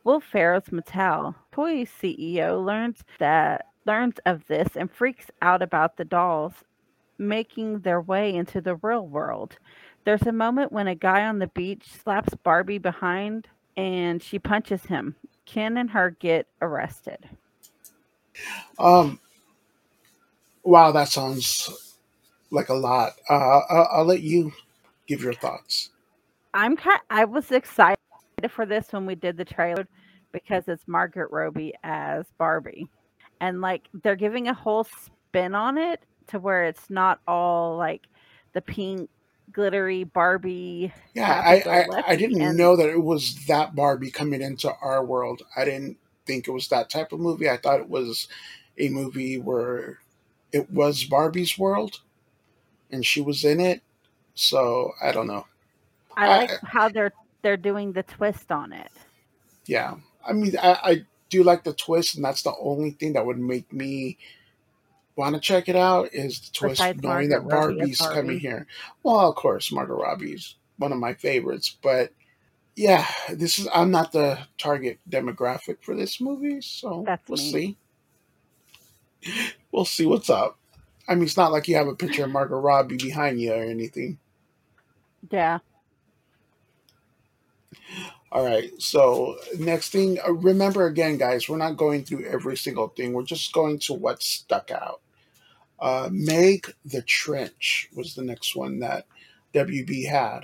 Will 0.02 0.18
Ferrell's 0.18 0.70
Mattel 0.70 1.34
toy 1.52 1.84
CEO 1.84 2.64
learns 2.64 3.04
that 3.18 3.66
learns 3.84 4.14
of 4.24 4.46
this 4.46 4.76
and 4.76 4.90
freaks 4.90 5.26
out 5.42 5.60
about 5.60 5.98
the 5.98 6.06
dolls 6.06 6.54
making 7.18 7.80
their 7.80 8.00
way 8.00 8.34
into 8.34 8.62
the 8.62 8.76
real 8.76 9.06
world. 9.06 9.58
There's 10.06 10.22
a 10.22 10.32
moment 10.32 10.72
when 10.72 10.88
a 10.88 10.94
guy 10.94 11.26
on 11.26 11.38
the 11.38 11.48
beach 11.48 11.86
slaps 12.02 12.32
Barbie 12.42 12.78
behind 12.78 13.46
and 13.76 14.22
she 14.22 14.38
punches 14.38 14.84
him. 14.84 15.16
Ken 15.44 15.76
and 15.76 15.90
her 15.90 16.16
get 16.18 16.46
arrested. 16.62 17.28
Um 18.78 19.20
wow, 20.62 20.92
that 20.92 21.08
sounds 21.08 21.89
like 22.50 22.68
a 22.68 22.74
lot. 22.74 23.12
Uh, 23.28 23.34
I'll, 23.34 23.88
I'll 23.92 24.04
let 24.04 24.22
you 24.22 24.52
give 25.06 25.22
your 25.22 25.34
thoughts. 25.34 25.90
I'm 26.54 26.76
kind. 26.76 27.00
I 27.10 27.24
was 27.24 27.50
excited 27.50 27.98
for 28.48 28.66
this 28.66 28.88
when 28.90 29.06
we 29.06 29.14
did 29.14 29.36
the 29.36 29.44
trailer 29.44 29.86
because 30.32 30.64
it's 30.68 30.86
Margaret 30.86 31.30
Robbie 31.30 31.74
as 31.82 32.26
Barbie, 32.38 32.88
and 33.40 33.60
like 33.60 33.88
they're 34.02 34.16
giving 34.16 34.48
a 34.48 34.54
whole 34.54 34.84
spin 34.84 35.54
on 35.54 35.78
it 35.78 36.00
to 36.28 36.38
where 36.38 36.64
it's 36.64 36.90
not 36.90 37.20
all 37.26 37.76
like 37.76 38.06
the 38.52 38.60
pink 38.60 39.08
glittery 39.52 40.04
Barbie. 40.04 40.92
Yeah, 41.14 41.42
I 41.44 41.54
I, 41.68 42.02
I, 42.12 42.16
didn't 42.16 42.40
and, 42.40 42.56
know 42.56 42.76
that 42.76 42.88
it 42.88 43.02
was 43.02 43.46
that 43.46 43.74
Barbie 43.74 44.10
coming 44.10 44.42
into 44.42 44.72
our 44.80 45.04
world. 45.04 45.42
I 45.56 45.64
didn't 45.64 45.98
think 46.26 46.48
it 46.48 46.52
was 46.52 46.68
that 46.68 46.90
type 46.90 47.12
of 47.12 47.20
movie. 47.20 47.48
I 47.48 47.56
thought 47.56 47.80
it 47.80 47.88
was 47.88 48.28
a 48.78 48.88
movie 48.88 49.38
where 49.38 49.98
it 50.52 50.70
was 50.70 51.04
Barbie's 51.04 51.58
world 51.58 52.00
and 52.92 53.04
she 53.04 53.20
was 53.20 53.44
in 53.44 53.60
it. 53.60 53.82
So 54.34 54.92
I 55.02 55.12
don't 55.12 55.26
know. 55.26 55.46
I 56.16 56.28
like 56.28 56.50
I, 56.50 56.56
how 56.66 56.88
they're 56.88 57.12
they're 57.42 57.56
doing 57.56 57.92
the 57.92 58.02
twist 58.02 58.50
on 58.52 58.72
it. 58.72 58.90
Yeah, 59.66 59.96
I 60.26 60.32
mean, 60.32 60.56
I, 60.60 60.78
I 60.82 61.04
do 61.28 61.42
like 61.42 61.64
the 61.64 61.72
twist, 61.72 62.16
and 62.16 62.24
that's 62.24 62.42
the 62.42 62.54
only 62.60 62.90
thing 62.90 63.14
that 63.14 63.24
would 63.24 63.38
make 63.38 63.72
me 63.72 64.18
want 65.16 65.34
to 65.34 65.40
check 65.40 65.68
it 65.68 65.76
out 65.76 66.08
is 66.12 66.40
the 66.40 66.52
twist, 66.52 66.78
Besides 66.80 67.02
knowing 67.02 67.28
Margaret 67.28 67.48
that 67.48 67.48
Barbie's 67.48 67.98
Barbie. 67.98 68.14
coming 68.14 68.40
here. 68.40 68.66
Well, 69.02 69.28
of 69.28 69.36
course, 69.36 69.70
Margot 69.70 69.94
Robbie's 69.94 70.56
one 70.78 70.92
of 70.92 70.98
my 70.98 71.14
favorites, 71.14 71.76
but 71.82 72.12
yeah, 72.76 73.06
this 73.30 73.58
is 73.58 73.68
I'm 73.74 73.90
not 73.90 74.12
the 74.12 74.38
target 74.58 74.98
demographic 75.08 75.82
for 75.82 75.94
this 75.94 76.20
movie, 76.20 76.60
so 76.60 77.04
that's 77.06 77.28
we'll 77.28 77.38
me. 77.38 77.76
see. 79.22 79.42
We'll 79.70 79.84
see 79.84 80.06
what's 80.06 80.30
up. 80.30 80.58
I 81.08 81.14
mean, 81.14 81.24
it's 81.24 81.36
not 81.36 81.52
like 81.52 81.68
you 81.68 81.76
have 81.76 81.88
a 81.88 81.94
picture 81.94 82.24
of 82.24 82.30
Margot 82.30 82.58
Robbie 82.58 82.96
behind 82.96 83.40
you 83.40 83.52
or 83.52 83.62
anything. 83.62 84.18
Yeah. 85.30 85.58
All 88.32 88.44
right. 88.44 88.70
So 88.80 89.36
next 89.58 89.90
thing, 89.90 90.18
uh, 90.26 90.32
remember 90.32 90.86
again, 90.86 91.18
guys, 91.18 91.48
we're 91.48 91.56
not 91.56 91.76
going 91.76 92.04
through 92.04 92.26
every 92.26 92.56
single 92.56 92.88
thing. 92.88 93.12
We're 93.12 93.24
just 93.24 93.52
going 93.52 93.80
to 93.80 93.94
what 93.94 94.22
stuck 94.22 94.70
out. 94.70 95.00
Uh, 95.80 96.08
Meg 96.12 96.72
the 96.84 97.02
Trench 97.02 97.88
was 97.94 98.14
the 98.14 98.22
next 98.22 98.54
one 98.54 98.80
that 98.80 99.06
WB 99.54 100.08
had. 100.08 100.42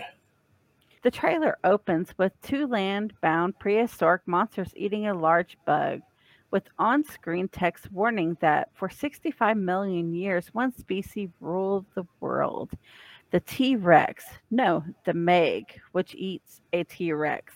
The 1.03 1.11
trailer 1.13 1.59
opens 1.63 2.13
with 2.19 2.33
two 2.43 2.67
land 2.67 3.13
bound 3.21 3.59
prehistoric 3.61 4.23
monsters 4.27 4.73
eating 4.75 5.07
a 5.07 5.15
large 5.15 5.57
bug 5.65 6.01
with 6.51 6.65
on-screen 6.79 7.49
text 7.49 7.91
warning 7.93 8.37
that 8.41 8.71
for 8.75 8.89
65 8.89 9.57
million 9.57 10.15
years, 10.15 10.49
one 10.53 10.77
species 10.77 11.31
ruled 11.41 11.87
the 11.95 12.07
world. 12.21 12.71
The 13.31 13.41
T-Rex, 13.41 14.25
no, 14.51 14.85
the 15.05 15.15
Meg, 15.15 15.81
which 15.93 16.15
eats 16.15 16.61
a 16.73 16.85
T-Rex. 16.85 17.53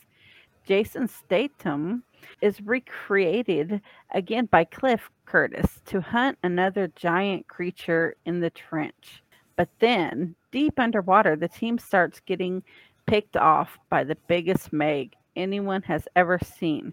Jason 0.67 1.09
Statham 1.09 2.03
is 2.41 2.61
recreated 2.61 3.81
again 4.13 4.47
by 4.47 4.65
Cliff 4.65 5.11
Curtis 5.25 5.81
to 5.87 6.01
hunt 6.01 6.39
another 6.43 6.89
giant 6.97 7.49
creature 7.49 8.15
in 8.27 8.41
the 8.41 8.51
trench. 8.51 9.23
But 9.57 9.69
then, 9.79 10.35
deep 10.53 10.79
underwater, 10.79 11.37
the 11.37 11.49
team 11.49 11.79
starts 11.79 12.21
getting 12.21 12.63
picked 13.07 13.37
off 13.37 13.79
by 13.89 14.05
the 14.05 14.17
biggest 14.27 14.73
Meg 14.73 15.15
anyone 15.37 15.83
has 15.83 16.07
ever 16.17 16.39
seen. 16.39 16.93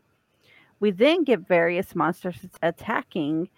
We 0.80 0.92
then 0.92 1.24
get 1.24 1.48
various 1.48 1.96
monsters 1.96 2.38
attacking 2.62 3.50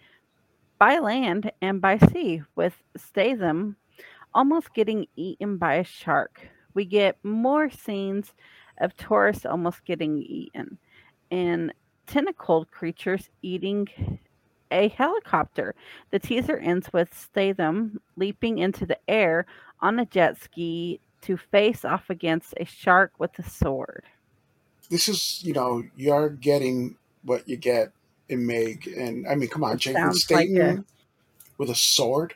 by 0.78 0.98
land 0.98 1.52
and 1.60 1.80
by 1.80 1.98
sea, 1.98 2.42
with 2.56 2.74
Statham 2.96 3.76
almost 4.34 4.72
getting 4.74 5.06
eaten 5.16 5.58
by 5.58 5.74
a 5.74 5.84
shark. 5.84 6.48
We 6.74 6.84
get 6.84 7.18
more 7.22 7.68
scenes 7.68 8.32
of 8.78 8.96
tourists 8.96 9.44
almost 9.44 9.84
getting 9.84 10.22
eaten 10.22 10.78
and 11.30 11.72
tentacled 12.06 12.70
creatures 12.70 13.28
eating 13.42 13.88
a 14.70 14.88
helicopter. 14.88 15.74
The 16.10 16.18
teaser 16.18 16.56
ends 16.56 16.92
with 16.92 17.12
Statham 17.12 18.00
leaping 18.16 18.58
into 18.58 18.86
the 18.86 18.98
air 19.08 19.46
on 19.80 19.98
a 19.98 20.06
jet 20.06 20.40
ski 20.40 21.00
to 21.22 21.36
face 21.36 21.84
off 21.84 22.08
against 22.08 22.54
a 22.58 22.64
shark 22.64 23.12
with 23.18 23.38
a 23.38 23.48
sword. 23.48 24.04
This 24.88 25.08
is, 25.08 25.44
you 25.44 25.52
know, 25.52 25.84
you're 25.96 26.30
getting 26.30 26.96
what 27.22 27.48
you 27.48 27.56
get 27.56 27.92
in 28.28 28.46
Meg. 28.46 28.86
And 28.88 29.26
I 29.28 29.34
mean, 29.34 29.48
come 29.48 29.64
on, 29.64 29.78
Jason 29.78 30.12
Statham 30.14 30.54
like 30.54 30.78
a... 30.78 30.84
with 31.58 31.70
a 31.70 31.74
sword. 31.74 32.34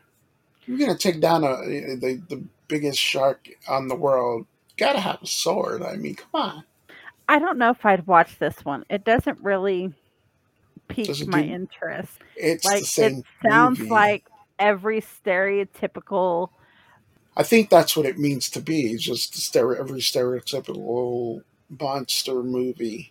You're 0.66 0.78
gonna 0.78 0.96
take 0.96 1.20
down 1.20 1.44
a 1.44 1.52
eh, 1.62 1.92
eh, 1.92 1.94
the 1.96 2.22
the 2.28 2.42
biggest 2.68 2.98
shark 2.98 3.48
on 3.68 3.88
the 3.88 3.94
world 3.94 4.46
gotta 4.76 5.00
have 5.00 5.22
a 5.22 5.26
sword. 5.26 5.82
I 5.82 5.96
mean, 5.96 6.14
come 6.16 6.30
on. 6.34 6.64
I 7.28 7.38
don't 7.38 7.58
know 7.58 7.70
if 7.70 7.84
I'd 7.84 8.06
watch 8.06 8.38
this 8.38 8.64
one. 8.64 8.84
It 8.90 9.04
doesn't 9.04 9.38
really 9.40 9.92
pique 10.88 11.06
Does 11.06 11.20
it 11.22 11.28
my 11.28 11.42
do- 11.42 11.48
interest. 11.52 12.18
It's 12.36 12.66
the 12.66 12.74
Like 12.74 12.84
same. 12.84 13.18
it 13.18 13.24
sounds 13.48 13.78
movie. 13.78 13.90
like 13.90 14.26
every 14.58 15.00
stereotypical 15.00 16.50
I 17.36 17.42
think 17.42 17.68
that's 17.68 17.96
what 17.96 18.06
it 18.06 18.18
means 18.18 18.48
to 18.50 18.60
be. 18.60 18.96
Just 18.96 19.34
stere- 19.34 19.78
every 19.78 20.00
stereotypical 20.00 21.42
monster 21.80 22.42
movie, 22.42 23.10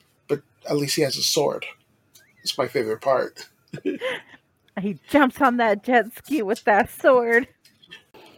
at 0.70 0.78
least 0.78 0.96
he 0.96 1.02
has 1.02 1.18
a 1.18 1.24
sword. 1.24 1.66
It's 2.42 2.58
my 2.58 2.68
favorite 2.68 3.02
part. 3.02 3.50
he 4.82 5.00
jumps 5.10 5.42
on 5.42 5.58
that 5.58 5.84
jet 5.84 6.08
ski 6.18 6.42
with 6.42 6.64
that 6.66 6.90
sword. 6.90 7.48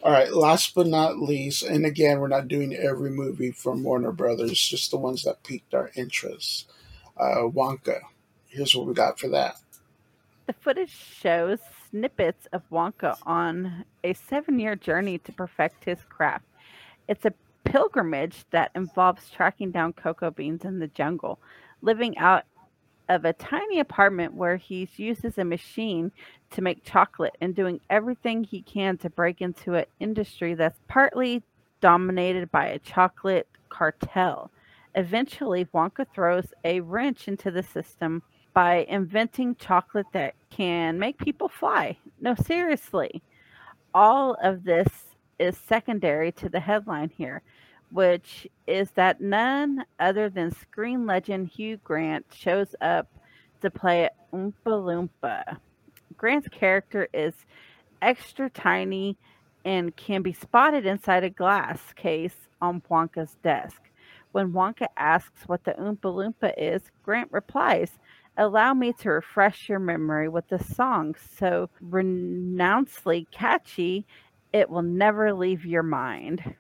All 0.04 0.12
right, 0.12 0.32
last 0.32 0.76
but 0.76 0.86
not 0.86 1.18
least, 1.18 1.64
and 1.64 1.84
again, 1.84 2.20
we're 2.20 2.28
not 2.28 2.48
doing 2.48 2.76
every 2.76 3.10
movie 3.10 3.50
from 3.50 3.84
Warner 3.84 4.12
Brothers, 4.12 4.60
just 4.60 4.92
the 4.92 4.98
ones 4.98 5.24
that 5.24 5.44
piqued 5.44 5.74
our 5.74 5.90
interest. 5.96 6.70
Uh, 7.18 7.48
Wonka. 7.48 8.02
Here's 8.48 8.76
what 8.76 8.86
we 8.86 8.94
got 8.94 9.20
for 9.20 9.30
that. 9.30 9.56
The 10.46 10.54
footage 10.54 10.92
shows 10.92 11.58
snippets 11.90 12.48
of 12.54 12.62
Wonka 12.70 13.18
on 13.24 13.84
a 14.04 14.14
seven 14.14 14.60
year 14.60 14.76
journey 14.76 15.18
to 15.20 15.32
perfect 15.32 15.86
his 15.86 15.98
craft. 16.08 16.46
It's 17.08 17.26
a 17.26 17.34
pilgrimage 17.64 18.46
that 18.52 18.70
involves 18.76 19.30
tracking 19.32 19.72
down 19.72 19.94
cocoa 19.94 20.30
beans 20.30 20.66
in 20.66 20.78
the 20.78 20.88
jungle, 20.88 21.40
living 21.86 22.18
out 22.18 22.44
of 23.08 23.24
a 23.24 23.34
tiny 23.34 23.80
apartment 23.80 24.34
where 24.34 24.58
he 24.58 24.90
uses 24.98 25.38
a 25.38 25.46
machine 25.46 26.12
to 26.50 26.62
make 26.62 26.84
chocolate 26.84 27.36
and 27.40 27.56
doing 27.56 27.80
everything 27.90 28.44
he 28.44 28.62
can 28.62 28.98
to 28.98 29.10
break 29.10 29.42
into 29.42 29.76
an 29.76 29.86
industry 30.00 30.56
that's 30.56 30.80
partly 30.88 31.44
dominated 31.82 32.52
by 32.52 32.66
a 32.66 32.80
chocolate 32.80 33.48
cartel. 33.70 34.50
Eventually, 34.96 35.66
Wonka 35.66 36.08
throws 36.14 36.48
a 36.64 36.80
wrench 36.80 37.28
into 37.28 37.52
the 37.52 37.62
system 37.62 38.24
by 38.54 38.86
inventing 38.90 39.56
chocolate 39.56 40.08
that 40.14 40.34
can 40.50 40.98
make 40.98 41.18
people 41.18 41.50
fly. 41.50 41.98
No, 42.20 42.34
seriously. 42.34 43.22
All 43.94 44.36
of 44.42 44.64
this 44.64 44.88
is 45.38 45.58
secondary 45.58 46.32
to 46.32 46.50
the 46.50 46.62
headline 46.62 47.12
here, 47.16 47.42
which 47.96 48.46
is 48.68 48.92
that 48.92 49.22
none 49.22 49.86
other 50.02 50.30
than 50.30 50.52
screen 50.52 51.06
legend 51.06 51.48
Hugh 51.48 51.78
Grant 51.78 52.26
shows 52.30 52.76
up 52.82 53.08
to 53.62 53.70
play 53.72 54.10
Oompa 54.34 54.54
Loompa. 54.66 55.60
Grant's 56.18 56.50
character 56.50 57.08
is 57.14 57.34
extra 58.02 58.50
tiny 58.50 59.18
and 59.64 59.96
can 59.96 60.22
be 60.22 60.34
spotted 60.34 60.86
inside 60.86 61.24
a 61.24 61.30
glass 61.30 61.80
case 61.96 62.36
on 62.62 62.82
Wonka's 62.92 63.38
desk. 63.42 63.82
When 64.34 64.52
Wonka 64.52 64.88
asks 64.98 65.48
what 65.48 65.64
the 65.64 65.72
Oompa 65.72 66.14
Loompa 66.14 66.54
is, 66.58 66.82
Grant 67.02 67.32
replies, 67.32 67.92
Allow 68.36 68.74
me 68.74 68.92
to 69.00 69.10
refresh 69.10 69.70
your 69.70 69.80
memory 69.80 70.28
with 70.28 70.52
a 70.52 70.62
song 70.62 71.16
so 71.38 71.70
renouncedly 71.82 73.26
catchy 73.32 74.06
it 74.52 74.70
will 74.70 74.82
never 74.82 75.34
leave 75.34 75.66
your 75.66 75.84
mind. 75.84 76.56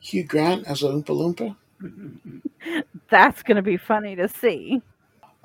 Hugh 0.00 0.24
Grant 0.24 0.66
as 0.66 0.82
a 0.82 0.86
Oompa 0.86 1.06
Loompa. 1.06 1.56
That's 3.10 3.42
going 3.42 3.56
to 3.56 3.62
be 3.62 3.76
funny 3.76 4.16
to 4.16 4.28
see. 4.28 4.82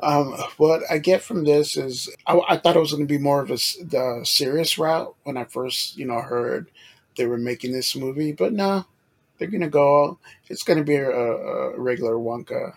Um, 0.01 0.33
what 0.57 0.81
I 0.89 0.97
get 0.97 1.21
from 1.21 1.45
this 1.45 1.77
is 1.77 2.09
I, 2.27 2.39
I 2.49 2.57
thought 2.57 2.75
it 2.75 2.79
was 2.79 2.91
going 2.91 3.07
to 3.07 3.13
be 3.13 3.19
more 3.19 3.41
of 3.41 3.49
a 3.49 3.55
the 3.55 4.21
serious 4.23 4.77
route 4.77 5.15
when 5.23 5.37
I 5.37 5.45
first, 5.45 5.97
you 5.97 6.05
know, 6.05 6.19
heard 6.19 6.69
they 7.15 7.25
were 7.25 7.37
making 7.37 7.71
this 7.71 7.95
movie, 7.95 8.33
but 8.33 8.51
no, 8.51 8.85
they're 9.37 9.47
going 9.47 9.61
to 9.61 9.69
go. 9.69 10.17
It's 10.49 10.63
going 10.63 10.79
to 10.79 10.85
be 10.85 10.95
a, 10.95 11.09
a 11.09 11.79
regular 11.79 12.15
Wonka, 12.15 12.73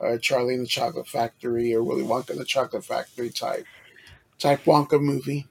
uh, 0.00 0.18
Charlie 0.18 0.54
and 0.54 0.64
the 0.64 0.68
Chocolate 0.68 1.08
Factory, 1.08 1.74
or 1.74 1.82
Willy 1.82 2.04
Wonka 2.04 2.30
and 2.30 2.40
the 2.40 2.44
Chocolate 2.44 2.84
Factory 2.84 3.30
type 3.30 3.66
type 4.38 4.62
Wonka 4.64 5.00
movie. 5.00 5.46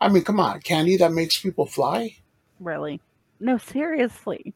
I 0.00 0.08
mean, 0.08 0.24
come 0.24 0.40
on, 0.40 0.60
candy 0.60 0.96
that 0.96 1.12
makes 1.12 1.38
people 1.38 1.66
fly. 1.66 2.16
Really. 2.58 3.00
No, 3.38 3.58
seriously. 3.58 4.54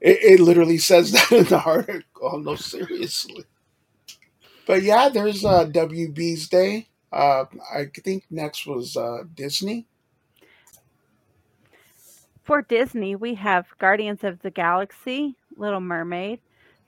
It, 0.00 0.18
it 0.22 0.40
literally 0.40 0.78
says 0.78 1.12
that 1.12 1.32
in 1.32 1.44
the 1.44 1.60
article. 1.60 2.38
No, 2.40 2.56
seriously. 2.56 3.44
But 4.66 4.82
yeah, 4.82 5.08
there's 5.08 5.44
uh, 5.44 5.66
WB's 5.66 6.48
Day. 6.48 6.88
Uh, 7.12 7.44
I 7.74 7.86
think 7.94 8.24
next 8.30 8.66
was 8.66 8.96
uh, 8.96 9.24
Disney. 9.34 9.86
For 12.42 12.62
Disney, 12.62 13.14
we 13.14 13.34
have 13.36 13.66
Guardians 13.78 14.24
of 14.24 14.40
the 14.40 14.50
Galaxy, 14.50 15.36
Little 15.56 15.80
Mermaid, 15.80 16.40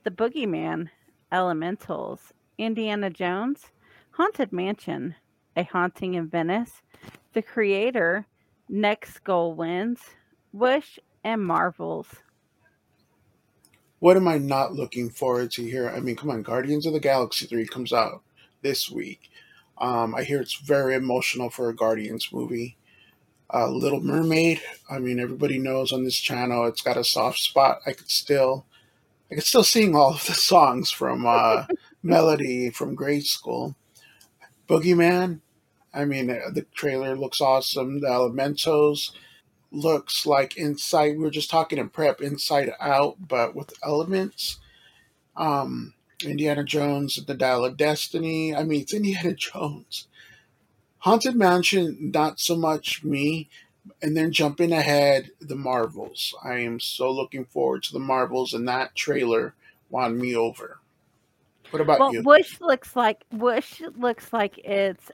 The 0.02 0.10
Boogeyman, 0.10 0.88
Elementals, 1.30 2.32
Indiana 2.58 3.10
Jones, 3.10 3.66
Haunted 4.12 4.52
Mansion, 4.52 5.14
A 5.56 5.62
Haunting 5.64 6.14
in 6.14 6.28
Venice, 6.28 6.82
The 7.34 7.42
Creator, 7.42 8.26
Next 8.68 9.22
Goal 9.24 9.54
Wins, 9.54 10.00
Wish, 10.52 10.98
and 11.22 11.44
Marvels. 11.44 12.08
What 14.04 14.18
am 14.18 14.28
I 14.28 14.36
not 14.36 14.74
looking 14.74 15.08
forward 15.08 15.50
to 15.52 15.62
here? 15.62 15.88
I 15.88 15.98
mean, 15.98 16.14
come 16.14 16.28
on, 16.28 16.42
Guardians 16.42 16.84
of 16.84 16.92
the 16.92 17.00
Galaxy 17.00 17.46
3 17.46 17.66
comes 17.66 17.90
out 17.90 18.20
this 18.60 18.90
week. 18.90 19.30
Um, 19.78 20.14
I 20.14 20.24
hear 20.24 20.42
it's 20.42 20.56
very 20.56 20.94
emotional 20.94 21.48
for 21.48 21.70
a 21.70 21.74
Guardians 21.74 22.28
movie. 22.30 22.76
Uh, 23.50 23.70
Little 23.70 24.02
Mermaid. 24.02 24.60
I 24.90 24.98
mean, 24.98 25.18
everybody 25.18 25.58
knows 25.58 25.90
on 25.90 26.04
this 26.04 26.18
channel 26.18 26.66
it's 26.66 26.82
got 26.82 26.98
a 26.98 27.02
soft 27.02 27.38
spot. 27.38 27.78
I 27.86 27.94
could 27.94 28.10
still, 28.10 28.66
I 29.32 29.36
could 29.36 29.44
still 29.44 29.64
sing 29.64 29.96
all 29.96 30.12
of 30.12 30.26
the 30.26 30.34
songs 30.34 30.90
from 30.90 31.24
uh, 31.24 31.64
Melody 32.02 32.68
from 32.68 32.94
grade 32.94 33.24
school. 33.24 33.74
Boogeyman. 34.68 35.40
I 35.94 36.04
mean, 36.04 36.28
uh, 36.28 36.50
the 36.52 36.66
trailer 36.74 37.16
looks 37.16 37.40
awesome. 37.40 38.02
The 38.02 38.08
Elementals 38.08 39.14
looks 39.74 40.26
like 40.26 40.56
Inside. 40.56 41.16
We 41.16 41.24
were 41.24 41.30
just 41.30 41.50
talking 41.50 41.78
in 41.78 41.88
prep, 41.88 42.20
Inside 42.20 42.72
Out, 42.80 43.16
but 43.28 43.54
with 43.54 43.72
elements. 43.82 44.58
Um, 45.36 45.94
Indiana 46.22 46.64
Jones, 46.64 47.18
at 47.18 47.26
The 47.26 47.34
Dial 47.34 47.64
of 47.64 47.76
Destiny. 47.76 48.54
I 48.54 48.64
mean, 48.64 48.82
it's 48.82 48.94
Indiana 48.94 49.32
Jones. 49.34 50.08
Haunted 50.98 51.36
Mansion, 51.36 52.10
not 52.14 52.40
so 52.40 52.56
much 52.56 53.04
me. 53.04 53.48
And 54.00 54.16
then 54.16 54.32
jumping 54.32 54.72
ahead, 54.72 55.30
the 55.40 55.56
Marvels. 55.56 56.34
I 56.42 56.60
am 56.60 56.80
so 56.80 57.10
looking 57.10 57.44
forward 57.44 57.82
to 57.84 57.92
the 57.92 57.98
Marvels, 57.98 58.54
and 58.54 58.66
that 58.66 58.94
trailer 58.94 59.54
won 59.90 60.18
me 60.18 60.34
over. 60.34 60.78
What 61.70 61.82
about 61.82 62.00
Well, 62.00 62.14
you? 62.14 62.22
Wish 62.22 62.60
looks 62.60 62.96
like 62.96 63.24
Wish 63.32 63.82
looks 63.96 64.32
like 64.32 64.58
it's 64.58 65.10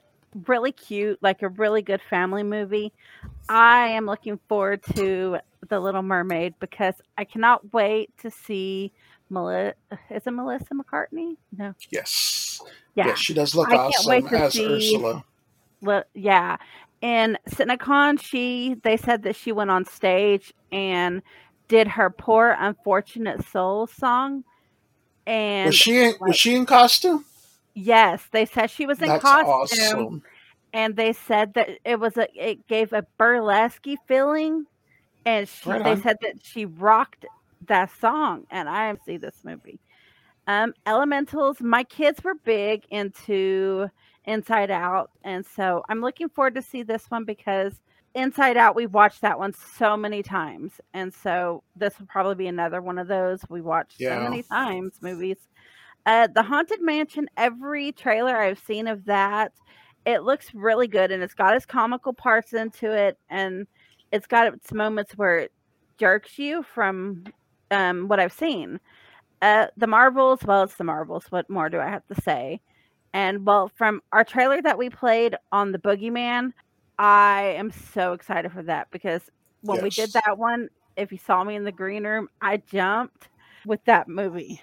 really 0.47 0.71
cute, 0.71 1.19
like 1.21 1.41
a 1.41 1.49
really 1.49 1.81
good 1.81 2.01
family 2.09 2.43
movie. 2.43 2.93
I 3.49 3.87
am 3.89 4.05
looking 4.05 4.39
forward 4.47 4.81
to 4.95 5.37
The 5.69 5.79
Little 5.79 6.01
Mermaid 6.03 6.55
because 6.59 6.95
I 7.17 7.25
cannot 7.25 7.73
wait 7.73 8.15
to 8.19 8.31
see 8.31 8.91
Melissa. 9.29 9.75
Is 10.09 10.25
it 10.27 10.31
Melissa 10.31 10.73
McCartney? 10.73 11.35
No. 11.57 11.73
Yes. 11.89 12.61
Yeah. 12.95 13.07
Yes, 13.07 13.19
she 13.19 13.33
does 13.33 13.55
look 13.55 13.69
I 13.69 13.77
can't 13.77 13.93
awesome 13.95 14.09
wait 14.09 14.27
to 14.29 14.37
as 14.39 14.53
see- 14.53 14.65
Ursula. 14.67 15.23
Well, 15.81 16.03
yeah. 16.13 16.57
In 17.01 17.37
CineCon, 17.49 18.21
she 18.21 18.75
they 18.83 18.95
said 18.95 19.23
that 19.23 19.35
she 19.35 19.51
went 19.51 19.71
on 19.71 19.85
stage 19.85 20.53
and 20.71 21.23
did 21.67 21.87
her 21.87 22.09
"Poor 22.11 22.55
Unfortunate 22.59 23.43
Soul" 23.47 23.87
song, 23.87 24.43
and 25.25 25.67
Was 25.67 25.75
she 25.75 25.97
in, 25.97 26.13
was 26.19 26.35
she 26.35 26.53
in 26.53 26.65
costume? 26.67 27.25
Yes, 27.73 28.23
they 28.31 28.45
said 28.45 28.69
she 28.69 28.85
was 28.85 29.01
in 29.01 29.07
That's 29.07 29.21
costume. 29.21 29.49
awesome. 29.49 30.23
and 30.73 30.95
they 30.95 31.13
said 31.13 31.53
that 31.55 31.69
it 31.85 31.99
was 31.99 32.17
a 32.17 32.27
it 32.35 32.67
gave 32.67 32.93
a 32.93 33.05
burlesque 33.17 33.85
feeling 34.07 34.65
and 35.25 35.47
she 35.47 35.69
Right 35.69 35.83
they 35.83 35.95
said 36.01 36.17
that 36.21 36.35
she 36.43 36.65
rocked 36.65 37.25
that 37.67 37.91
song 37.99 38.45
and 38.49 38.67
i 38.69 38.95
see 39.05 39.17
this 39.17 39.35
movie 39.43 39.79
um 40.47 40.73
elementals 40.87 41.61
my 41.61 41.83
kids 41.83 42.23
were 42.23 42.35
big 42.43 42.83
into 42.89 43.87
inside 44.25 44.71
out 44.71 45.11
and 45.23 45.45
so 45.45 45.83
i'm 45.89 46.01
looking 46.01 46.29
forward 46.29 46.55
to 46.55 46.61
see 46.61 46.83
this 46.83 47.05
one 47.09 47.23
because 47.25 47.73
inside 48.15 48.57
out 48.57 48.75
we 48.75 48.87
watched 48.87 49.21
that 49.21 49.37
one 49.39 49.53
so 49.53 49.95
many 49.95 50.23
times 50.23 50.73
and 50.93 51.13
so 51.13 51.63
this 51.75 51.99
will 51.99 52.07
probably 52.07 52.35
be 52.35 52.47
another 52.47 52.81
one 52.81 52.97
of 52.97 53.07
those 53.07 53.41
we 53.49 53.61
watched 53.61 53.97
so 53.99 54.19
many 54.19 54.43
times 54.43 54.93
movies 55.01 55.37
uh 56.05 56.27
the 56.33 56.43
haunted 56.43 56.81
mansion 56.81 57.27
every 57.37 57.91
trailer 57.91 58.37
i've 58.37 58.59
seen 58.59 58.87
of 58.87 59.05
that 59.05 59.51
it 60.05 60.23
looks 60.23 60.53
really 60.53 60.87
good 60.87 61.11
and 61.11 61.21
it's 61.21 61.33
got 61.33 61.55
its 61.55 61.65
comical 61.65 62.13
parts 62.13 62.53
into 62.53 62.91
it 62.91 63.17
and 63.29 63.67
it's 64.11 64.27
got 64.27 64.53
its 64.53 64.73
moments 64.73 65.13
where 65.13 65.37
it 65.37 65.51
jerks 65.97 66.39
you 66.39 66.63
from 66.63 67.23
um, 67.69 68.07
what 68.07 68.19
I've 68.19 68.33
seen. 68.33 68.79
Uh, 69.41 69.67
the 69.77 69.87
Marvels, 69.87 70.39
well, 70.43 70.63
it's 70.63 70.75
the 70.75 70.83
Marvels. 70.83 71.25
What 71.29 71.49
more 71.49 71.69
do 71.69 71.79
I 71.79 71.87
have 71.87 72.05
to 72.07 72.21
say? 72.21 72.61
And 73.13 73.45
well, 73.45 73.71
from 73.75 74.01
our 74.11 74.23
trailer 74.23 74.61
that 74.61 74.77
we 74.77 74.89
played 74.89 75.35
on 75.51 75.71
the 75.71 75.79
Boogeyman, 75.79 76.53
I 76.99 77.55
am 77.57 77.71
so 77.71 78.13
excited 78.13 78.51
for 78.51 78.63
that 78.63 78.87
because 78.91 79.21
when 79.61 79.81
we 79.81 79.89
did 79.89 80.13
that 80.13 80.37
one, 80.37 80.69
if 80.95 81.11
you 81.11 81.17
saw 81.17 81.43
me 81.43 81.55
in 81.55 81.63
the 81.63 81.71
green 81.71 82.05
room, 82.05 82.29
I 82.41 82.57
jumped 82.57 83.29
with 83.65 83.83
that 83.85 84.07
movie. 84.07 84.61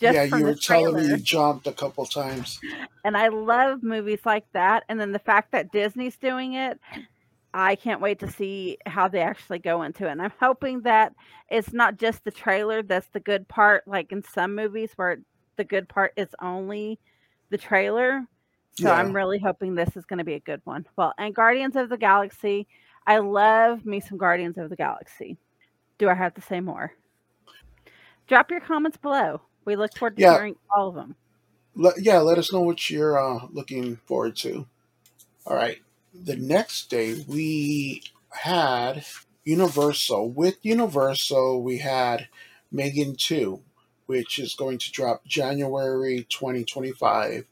Just 0.00 0.14
Yeah, 0.14 0.24
you 0.24 0.44
were 0.44 0.54
telling 0.54 0.96
me 0.96 1.08
you 1.08 1.16
jumped 1.18 1.66
a 1.66 1.72
couple 1.72 2.04
times. 2.06 2.60
And 3.04 3.16
I 3.16 3.28
love 3.28 3.82
movies 3.82 4.20
like 4.24 4.44
that. 4.52 4.84
And 4.88 5.00
then 5.00 5.12
the 5.12 5.18
fact 5.18 5.52
that 5.52 5.72
Disney's 5.72 6.16
doing 6.16 6.54
it, 6.54 6.80
I 7.52 7.76
can't 7.76 8.00
wait 8.00 8.18
to 8.18 8.30
see 8.30 8.78
how 8.86 9.06
they 9.06 9.20
actually 9.20 9.60
go 9.60 9.82
into 9.82 10.06
it. 10.08 10.10
And 10.10 10.22
I'm 10.22 10.32
hoping 10.40 10.80
that 10.82 11.14
it's 11.48 11.72
not 11.72 11.98
just 11.98 12.24
the 12.24 12.32
trailer 12.32 12.82
that's 12.82 13.06
the 13.08 13.20
good 13.20 13.46
part, 13.46 13.86
like 13.86 14.10
in 14.10 14.24
some 14.24 14.56
movies 14.56 14.90
where 14.96 15.18
the 15.56 15.64
good 15.64 15.88
part 15.88 16.12
is 16.16 16.28
only 16.42 16.98
the 17.50 17.58
trailer. 17.58 18.26
So 18.72 18.90
I'm 18.90 19.14
really 19.14 19.38
hoping 19.38 19.76
this 19.76 19.96
is 19.96 20.04
going 20.04 20.18
to 20.18 20.24
be 20.24 20.34
a 20.34 20.40
good 20.40 20.60
one. 20.64 20.84
Well, 20.96 21.14
and 21.16 21.32
Guardians 21.32 21.76
of 21.76 21.88
the 21.88 21.96
Galaxy, 21.96 22.66
I 23.06 23.18
love 23.18 23.86
me 23.86 24.00
some 24.00 24.18
Guardians 24.18 24.58
of 24.58 24.68
the 24.68 24.74
Galaxy. 24.74 25.36
Do 25.98 26.08
I 26.08 26.14
have 26.14 26.34
to 26.34 26.40
say 26.40 26.58
more? 26.58 26.92
Drop 28.26 28.50
your 28.50 28.58
comments 28.58 28.96
below. 28.96 29.42
We 29.66 29.76
look 29.76 29.96
forward 29.96 30.16
to 30.18 30.22
yeah, 30.22 30.28
hearing 30.28 30.56
all 30.74 30.88
of 30.88 30.94
them. 30.96 31.16
let, 31.76 32.00
yeah. 32.02 32.20
Let 32.20 32.38
us 32.38 32.52
know 32.52 32.62
what 32.62 32.90
you're 32.90 33.18
uh, 33.18 33.46
looking 33.52 33.96
forward 34.06 34.36
to. 34.38 34.66
All 35.46 35.56
right. 35.56 35.78
The 36.14 36.36
next 36.36 36.90
day 36.90 37.24
we 37.28 38.02
had 38.30 39.04
Universal. 39.44 40.30
With 40.30 40.58
Universal, 40.62 41.62
we 41.62 41.78
had 41.78 42.28
Megan 42.72 43.16
2, 43.16 43.60
which 44.06 44.38
is 44.38 44.54
going 44.54 44.78
to 44.78 44.92
drop 44.92 45.26
January 45.26 46.26
2025. 46.30 47.46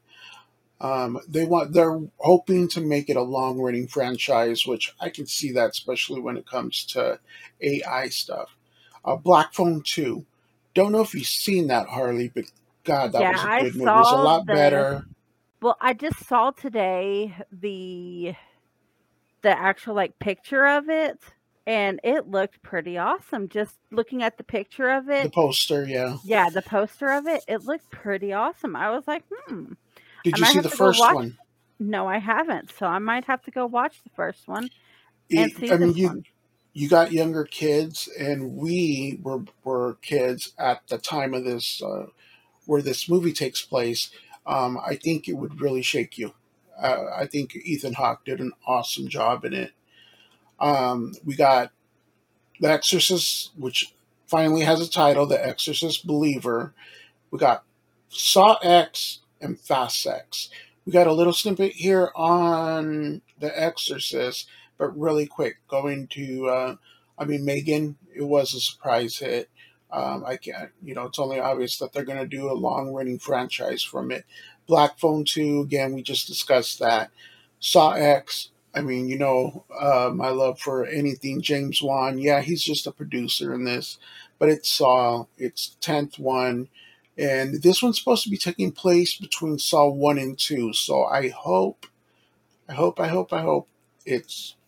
Um, 0.81 1.21
they 1.29 1.45
want 1.47 1.73
they're 1.75 2.01
hoping 2.19 2.69
to 2.69 2.81
make 2.81 3.11
it 3.11 3.17
a 3.17 3.23
long 3.23 3.61
running 3.61 3.89
franchise, 3.89 4.67
which 4.67 4.95
I 5.01 5.11
can 5.11 5.27
see 5.27 5.53
that 5.53 5.71
especially 5.71 6.21
when 6.21 6.37
it 6.37 6.47
comes 6.47 6.85
to 6.87 7.21
AI 7.61 8.09
stuff. 8.09 8.57
Uh, 9.05 9.17
Black 9.17 9.55
Phone 9.55 9.83
2. 9.85 10.27
Don't 10.75 10.93
know 10.93 11.03
if 11.03 11.15
you've 11.15 11.27
seen 11.27 11.69
that, 11.69 11.89
Harley, 11.89 12.31
but 12.35 12.45
God, 12.85 13.13
that 13.13 13.27
Yeah, 13.27 13.31
was 13.31 13.45
a 13.45 13.49
I 13.49 13.65
good 13.65 13.77
movie. 13.77 13.97
It 13.97 14.01
was 14.01 14.13
a 14.13 14.17
lot 14.17 14.49
the 14.49 14.51
better. 14.51 15.05
well, 15.63 15.77
I 15.81 15.95
just 15.95 16.27
saw 16.29 16.53
today 16.53 17.35
the 17.53 18.35
the 19.43 19.51
actual 19.51 19.95
like 19.95 20.19
picture 20.21 20.67
of 20.67 20.89
it 20.91 21.19
and 21.67 22.01
it 22.05 22.29
looked 22.29 22.63
pretty 22.63 22.99
awesome. 22.99 23.49
Just 23.49 23.77
looking 23.93 24.23
at 24.23 24.39
the 24.39 24.45
picture 24.45 24.91
of 24.91 25.09
it 25.11 25.23
The 25.23 25.31
poster, 25.31 25.85
yeah. 25.87 26.19
yeah, 26.23 26.51
the 26.51 26.63
poster 26.63 27.13
of 27.13 27.27
it, 27.29 27.45
it 27.49 27.65
looked 27.65 27.91
pretty 27.91 28.33
awesome. 28.33 28.77
I 28.77 28.91
was 28.91 29.05
like, 29.09 29.25
hmm, 29.49 29.75
I 30.33 30.37
Did 30.37 30.39
you 30.39 30.45
might 30.45 30.57
see 30.57 30.61
the 30.61 30.71
first 30.71 31.11
watch. 31.11 31.13
one? 31.13 31.39
No, 31.81 32.09
I 32.09 32.19
haven't. 32.19 32.71
So 32.79 32.87
I 32.87 32.99
might 33.01 33.27
have 33.27 33.43
to 33.45 33.53
go 33.53 33.67
watch 33.67 34.03
the 34.05 34.11
first 34.17 34.49
one 34.49 34.71
and 35.37 35.53
It, 35.53 35.53
see 35.53 35.73
I 35.73 35.77
mean, 35.79 35.95
you 35.97 36.11
one. 36.11 36.25
You 36.73 36.89
got 36.89 37.13
younger 37.13 37.45
kids, 37.45 38.09
and 38.19 38.57
we 38.57 39.19
were 39.23 39.45
were 39.65 39.99
kids 40.03 40.53
at 40.59 40.87
the 40.89 40.99
time 40.99 41.35
of 41.35 41.45
this 41.45 41.83
uh, 41.83 42.07
where 42.67 42.83
this 42.83 43.09
movie 43.09 43.33
takes 43.33 43.63
place. 43.63 44.11
Um, 44.47 44.79
I 44.85 44.97
think 44.97 45.29
it 45.29 45.35
would 45.35 45.61
really 45.61 45.83
shake 45.83 46.19
you. 46.19 46.35
Uh, 46.81 47.07
I 47.15 47.27
think 47.27 47.55
Ethan 47.55 47.95
Hawke 47.95 48.25
did 48.25 48.41
an 48.41 48.53
awesome 48.67 49.09
job 49.09 49.45
in 49.45 49.53
it. 49.53 49.73
Um, 50.59 51.15
we 51.25 51.35
got 51.35 51.71
The 52.61 52.71
Exorcist, 52.71 53.53
which 53.57 53.93
finally 54.27 54.63
has 54.63 54.81
a 54.81 54.91
title, 54.91 55.27
The 55.27 55.45
Exorcist 55.45 56.07
Believer. 56.07 56.73
We 57.31 57.39
got 57.39 57.65
Saw 58.09 58.55
X 58.63 59.21
and 59.41 59.59
Fast 59.61 60.07
X. 60.07 60.49
We 60.87 60.93
got 60.93 61.07
a 61.07 61.13
little 61.13 61.33
snippet 61.33 61.73
here 61.73 62.11
on 62.17 63.23
The 63.39 63.61
Exorcist, 63.61 64.49
but 64.83 64.99
really 64.99 65.27
quick. 65.27 65.59
Going 65.69 66.09
to, 66.09 66.49
uh, 66.49 66.75
I 67.17 67.25
mean, 67.25 67.45
Megan, 67.45 67.99
it 68.13 68.25
was 68.25 68.53
a 68.53 68.59
surprise 68.59 69.17
hit. 69.19 69.49
Um, 69.93 70.25
I 70.27 70.37
can't, 70.37 70.71
you 70.83 70.93
know, 70.93 71.05
it's 71.05 71.21
only 71.21 71.39
obvious 71.39 71.79
that 71.79 71.93
they're 71.93 72.05
going 72.05 72.19
to 72.19 72.27
do 72.27 72.51
a 72.51 72.53
long 72.53 72.93
running 72.93 73.21
franchise 73.21 73.85
from 73.85 74.11
it. 74.11 74.25
Black 74.67 74.99
Phone 74.99 75.25
2, 75.25 75.61
again, 75.61 75.93
we 75.93 76.03
just 76.03 76.27
discussed 76.27 76.81
that. 76.81 77.13
Saw 77.61 77.93
X, 77.93 78.49
I 78.75 78.81
mean, 78.81 79.09
you 79.09 79.17
know, 79.17 79.65
uh, 79.73 80.11
my 80.13 80.31
love 80.31 80.59
for 80.59 80.85
anything 80.85 81.43
James 81.43 81.81
Wan. 81.81 82.19
Yeah, 82.19 82.41
he's 82.41 82.65
just 82.65 82.89
a 82.89 82.91
producer 82.91 83.55
in 83.55 83.65
this, 83.65 83.99
but 84.41 84.49
it's 84.49 84.69
Saw. 84.69 85.27
It's 85.39 85.77
tenth 85.81 86.19
one, 86.19 86.71
and 87.17 87.63
this 87.63 87.85
one's 87.85 88.01
supposed 88.01 88.25
to 88.25 88.31
be 88.31 88.37
taking 88.37 88.73
place 88.73 89.17
between 89.17 89.61
Saw 89.61 89.89
one 89.89 90.19
and 90.19 90.37
two. 90.37 90.73
So 90.73 91.05
I 91.05 91.29
hope, 91.29 91.87
I 92.69 92.73
hope, 92.73 92.99
I 92.99 93.07
hope, 93.07 93.33
I 93.33 93.43
hope 93.43 93.69
it's 94.05 94.57
it 94.57 94.62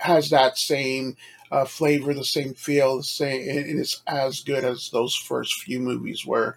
has 0.00 0.30
that 0.30 0.58
same 0.58 1.16
uh, 1.50 1.64
flavor, 1.64 2.14
the 2.14 2.24
same 2.24 2.54
feel, 2.54 2.98
the 2.98 3.02
same, 3.02 3.48
and 3.48 3.78
it's 3.78 4.02
as 4.06 4.40
good 4.40 4.64
as 4.64 4.90
those 4.90 5.14
first 5.14 5.62
few 5.62 5.80
movies 5.80 6.24
were. 6.24 6.56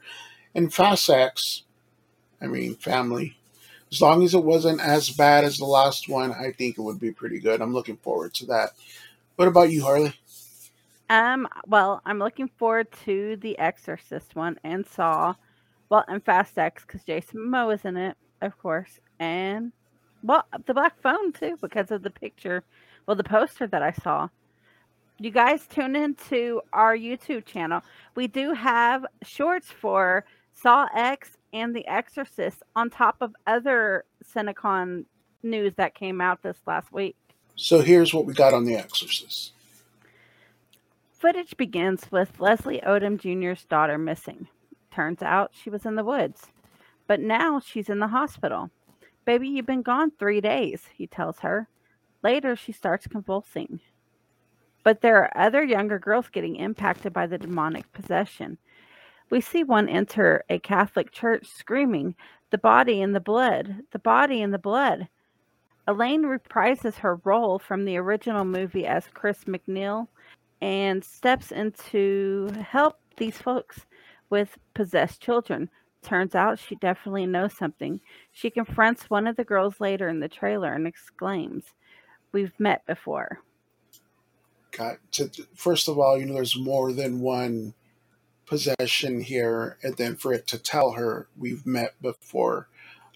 And 0.56 0.74
Fast 0.74 1.10
X, 1.10 1.64
I 2.42 2.48
mean, 2.48 2.76
family. 2.76 3.38
As 3.92 4.02
long 4.02 4.24
as 4.24 4.34
it 4.34 4.44
wasn't 4.44 4.82
as 4.82 5.10
bad 5.10 5.44
as 5.44 5.58
the 5.58 5.66
last 5.66 6.10
one, 6.10 6.32
I 6.32 6.52
think 6.52 6.78
it 6.78 6.82
would 6.82 7.00
be 7.00 7.12
pretty 7.12 7.40
good. 7.40 7.62
I'm 7.62 7.74
looking 7.74 7.98
forward 7.98 8.34
to 8.36 8.46
that. 8.48 8.72
What 9.36 9.48
about 9.48 9.72
you, 9.72 9.84
Harley? 9.84 10.14
Um, 11.10 11.48
well, 11.68 12.02
I'm 12.06 12.20
looking 12.20 12.50
forward 12.58 12.88
to 13.06 13.36
the 13.38 13.58
Exorcist 13.60 14.36
one 14.36 14.60
and 14.64 14.86
Saw. 14.86 15.36
Well, 15.90 16.06
and 16.08 16.24
Fast 16.24 16.58
X 16.58 16.84
because 16.86 17.04
Jason 17.04 17.40
Momoa 17.40 17.76
is 17.76 17.86
in 17.86 17.98
it, 17.98 18.18
of 18.42 18.58
course, 18.58 19.00
and 19.20 19.72
well, 20.24 20.46
the 20.66 20.74
Black 20.74 21.00
Phone 21.02 21.34
too 21.34 21.58
because 21.62 21.92
of 21.92 22.02
the 22.02 22.10
picture, 22.10 22.64
well, 23.06 23.16
the 23.16 23.24
poster 23.24 23.68
that 23.68 23.82
I 23.82 23.92
saw. 23.92 24.30
You 25.20 25.32
guys 25.32 25.68
tune 25.68 25.96
into 25.96 26.62
our 26.74 26.98
YouTube 26.98 27.46
channel. 27.46 27.82
We 28.16 28.28
do 28.28 28.54
have 28.54 29.06
shorts 29.24 29.68
for 29.68 30.26
Saw 30.54 30.88
X 30.96 31.38
and 31.54 31.76
The 31.76 31.88
Exorcist 31.88 32.64
on 32.76 32.90
top 32.90 33.18
of 33.22 33.36
other 33.46 34.06
Cinecon 34.24 35.06
news 35.44 35.76
that 35.76 35.96
came 35.96 36.20
out 36.20 36.42
this 36.42 36.58
last 36.66 36.92
week. 36.92 37.16
So 37.56 37.82
here's 37.82 38.14
what 38.14 38.26
we 38.26 38.34
got 38.34 38.54
on 38.54 38.66
The 38.66 38.76
Exorcist. 38.76 39.54
Footage 41.12 41.56
begins 41.56 42.12
with 42.12 42.40
Leslie 42.40 42.82
Odom 42.86 43.18
Jr.'s 43.18 43.66
daughter 43.66 43.98
missing. 43.98 44.48
Turns 44.92 45.22
out 45.22 45.52
she 45.54 45.70
was 45.70 45.86
in 45.86 45.96
the 45.96 46.04
woods, 46.04 46.48
but 47.08 47.20
now 47.20 47.60
she's 47.60 47.90
in 47.90 48.00
the 48.00 48.08
hospital. 48.08 48.70
Baby, 49.26 49.48
you've 49.48 49.66
been 49.66 49.84
gone 49.84 50.12
three 50.12 50.42
days, 50.42 50.90
he 50.94 51.08
tells 51.08 51.40
her. 51.40 51.68
Later, 52.24 52.56
she 52.56 52.72
starts 52.72 53.06
convulsing. 53.08 53.82
But 54.84 55.02
there 55.02 55.18
are 55.18 55.38
other 55.38 55.64
younger 55.64 56.00
girls 56.00 56.30
getting 56.30 56.56
impacted 56.56 57.14
by 57.14 57.28
the 57.28 57.38
demonic 57.38 57.92
possession. 57.94 58.58
We 59.30 59.42
see 59.42 59.64
one 59.64 59.90
enter 59.90 60.44
a 60.50 60.60
Catholic 60.60 61.12
church 61.12 61.48
screaming, 61.48 62.16
The 62.50 62.58
body 62.58 63.02
and 63.02 63.16
the 63.16 63.20
blood, 63.20 63.84
the 63.92 64.00
body 64.00 64.42
and 64.42 64.54
the 64.54 64.60
blood. 64.60 65.08
Elaine 65.88 66.24
reprises 66.24 66.96
her 66.96 67.20
role 67.24 67.60
from 67.60 67.84
the 67.84 67.98
original 67.98 68.46
movie 68.46 68.86
as 68.86 69.08
Chris 69.14 69.44
MacNeil 69.46 70.08
and 70.62 71.04
steps 71.04 71.52
in 71.52 71.74
to 71.90 72.50
help 72.70 72.98
these 73.18 73.38
folks 73.38 73.86
with 74.30 74.58
possessed 74.74 75.22
children. 75.22 75.70
Turns 76.02 76.36
out 76.36 76.60
she 76.60 76.76
definitely 76.76 77.26
knows 77.26 77.58
something. 77.58 78.00
She 78.32 78.50
confronts 78.50 79.10
one 79.10 79.28
of 79.28 79.36
the 79.36 79.44
girls 79.44 79.82
later 79.82 80.08
in 80.08 80.20
the 80.20 80.30
trailer 80.30 80.74
and 80.74 80.88
exclaims, 80.88 81.74
We've 82.34 82.54
met 82.60 82.86
before. 82.86 83.40
Got 84.72 84.98
to 85.14 85.30
first 85.56 85.88
of 85.88 86.00
all, 86.00 86.18
you 86.18 86.26
know, 86.26 86.34
there's 86.34 86.58
more 86.58 86.92
than 86.92 87.22
one 87.22 87.76
possession 88.46 89.22
here, 89.22 89.78
and 89.84 89.96
then 89.98 90.16
for 90.16 90.34
it 90.34 90.48
to 90.48 90.58
tell 90.58 90.94
her 90.94 91.28
we've 91.38 91.66
met 91.66 91.94
before. 92.02 92.68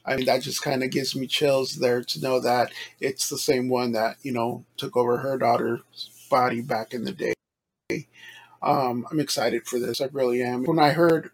I 0.06 0.16
mean, 0.16 0.26
that 0.28 0.42
just 0.42 0.62
kind 0.62 0.84
of 0.84 0.92
gives 0.92 1.16
me 1.16 1.28
chills 1.28 1.76
there 1.76 2.04
to 2.04 2.22
know 2.22 2.40
that 2.40 2.72
it's 3.02 3.30
the 3.30 3.38
same 3.38 3.70
one 3.70 3.92
that 3.94 4.18
you 4.22 4.32
know 4.32 4.66
took 4.78 4.96
over 4.96 5.18
her 5.18 5.38
daughter's 5.38 5.82
body 6.30 6.62
back 6.62 6.94
in 6.94 7.04
the 7.04 7.12
day. 7.12 8.08
Um, 8.62 9.06
I'm 9.12 9.20
excited 9.20 9.68
for 9.68 9.80
this. 9.80 10.02
I 10.02 10.10
really 10.12 10.42
am. 10.44 10.64
When 10.64 10.80
I 10.80 10.92
heard 10.92 11.32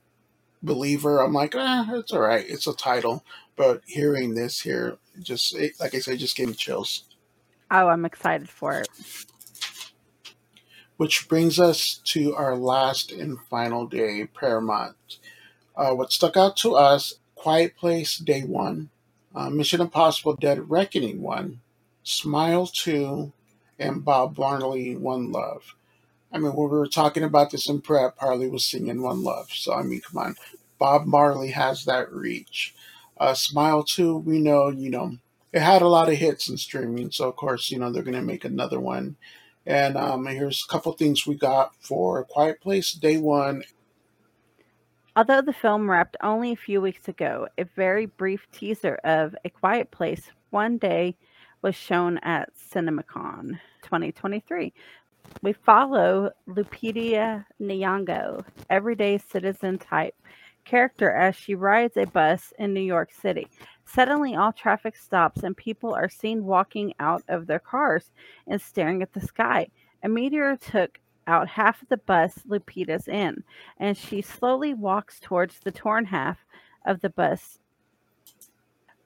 believer. 0.63 1.19
I'm 1.19 1.34
like, 1.34 1.56
ah, 1.56 1.88
it's 1.93 2.12
all 2.12 2.22
right. 2.22 2.46
It's 2.48 2.67
a 2.67 2.74
title, 2.74 3.24
but 3.56 3.82
hearing 3.86 4.34
this 4.34 4.62
here, 4.62 4.98
just 5.22 5.56
it, 5.56 5.74
like 5.80 5.93
I 5.93 6.00
said, 6.00 6.19
just 6.19 6.38
gave 6.38 6.48
me 6.48 6.54
chills. 6.54 7.04
Oh, 7.73 7.89
I'm 7.89 8.05
excited 8.05 8.49
for 8.49 8.79
it. 8.81 8.89
Which 10.97 11.27
brings 11.29 11.59
us 11.59 12.01
to 12.05 12.36
our 12.36 12.55
last 12.57 13.12
and 13.12 13.39
final 13.49 13.88
day, 13.88 14.27
Paramount. 14.27 14.97
Uh, 15.75 15.93
what 15.93 16.12
stuck 16.13 16.38
out 16.38 16.57
to 16.57 16.75
us: 16.75 17.15
Quiet 17.36 17.75
Place 17.77 18.17
Day 18.17 18.43
One, 18.43 18.91
uh, 19.36 19.49
Mission 19.49 19.81
Impossible: 19.81 20.36
Dead 20.36 20.69
Reckoning 20.69 21.21
One, 21.21 21.62
Smile 22.03 22.67
Two, 22.67 23.33
and 23.79 24.05
Bob 24.05 24.38
Marley 24.38 24.95
One 24.95 25.31
Love. 25.31 25.75
I 26.31 26.38
mean, 26.39 26.53
when 26.55 26.69
we 26.69 26.77
were 26.77 26.88
talking 26.88 27.23
about 27.23 27.51
this 27.51 27.69
in 27.69 27.81
prep, 27.81 28.19
Harley 28.19 28.49
was 28.49 28.65
singing 28.65 29.01
One 29.03 29.23
Love. 29.23 29.51
So, 29.51 29.73
I 29.73 29.83
mean, 29.83 30.01
come 30.01 30.19
on. 30.19 30.36
Bob 30.79 31.07
Marley 31.07 31.51
has 31.51 31.86
that 31.86 32.13
reach. 32.13 32.75
Uh, 33.19 33.36
Smile 33.36 33.83
2, 33.83 34.17
we 34.19 34.39
know, 34.39 34.69
you 34.69 34.91
know, 34.91 35.17
it 35.53 35.61
had 35.61 35.83
a 35.83 35.87
lot 35.87 36.09
of 36.09 36.15
hits 36.15 36.49
in 36.49 36.57
streaming. 36.57 37.11
So, 37.11 37.29
of 37.29 37.35
course, 37.35 37.69
you 37.69 37.77
know, 37.77 37.91
they're 37.91 38.03
going 38.03 38.15
to 38.15 38.21
make 38.21 38.43
another 38.43 38.79
one. 38.79 39.15
And 39.65 39.95
um, 39.95 40.25
here's 40.25 40.65
a 40.67 40.71
couple 40.71 40.91
things 40.93 41.25
we 41.25 41.35
got 41.35 41.73
for 41.79 42.25
Quiet 42.25 42.59
Place 42.59 42.91
Day 42.93 43.17
One. 43.17 43.63
Although 45.15 45.41
the 45.41 45.53
film 45.53 45.89
wrapped 45.89 46.17
only 46.21 46.51
a 46.51 46.57
few 46.57 46.81
weeks 46.81 47.07
ago, 47.07 47.47
a 47.57 47.65
very 47.75 48.07
brief 48.07 48.47
teaser 48.51 48.95
of 49.03 49.35
A 49.45 49.49
Quiet 49.49 49.91
Place 49.91 50.31
One 50.49 50.79
Day 50.79 51.15
was 51.61 51.75
shown 51.75 52.17
at 52.23 52.49
CinemaCon 52.57 53.59
2023. 53.83 54.73
We 55.43 55.53
follow 55.53 56.31
Lupita 56.49 57.45
Nyong'o, 57.61 58.43
everyday 58.69 59.19
citizen 59.19 59.77
type 59.77 60.15
character 60.65 61.11
as 61.11 61.35
she 61.35 61.55
rides 61.55 61.95
a 61.97 62.05
bus 62.05 62.53
in 62.57 62.73
New 62.73 62.81
York 62.81 63.11
City. 63.11 63.47
Suddenly, 63.86 64.36
all 64.36 64.54
traffic 64.54 64.96
stops 64.96 65.43
and 65.43 65.56
people 65.56 65.93
are 65.93 66.10
seen 66.10 66.46
walking 66.46 66.93
out 67.00 67.24
of 67.28 67.48
their 67.48 67.60
cars 67.60 68.12
and 68.48 68.62
staring 68.62 69.02
at 69.02 69.13
the 69.13 69.22
sky. 69.22 69.67
A 70.04 70.10
meteor 70.10 70.56
took 70.58 71.00
out 71.28 71.48
half 71.48 71.82
of 71.82 71.89
the 71.89 71.98
bus 71.98 72.39
Lupita's 72.48 73.08
in, 73.08 73.43
and 73.78 73.98
she 73.98 74.22
slowly 74.22 74.74
walks 74.74 75.19
towards 75.19 75.60
the 75.60 75.72
torn 75.72 76.06
half 76.06 76.39
of 76.86 77.02
the 77.02 77.10
bus. 77.10 77.60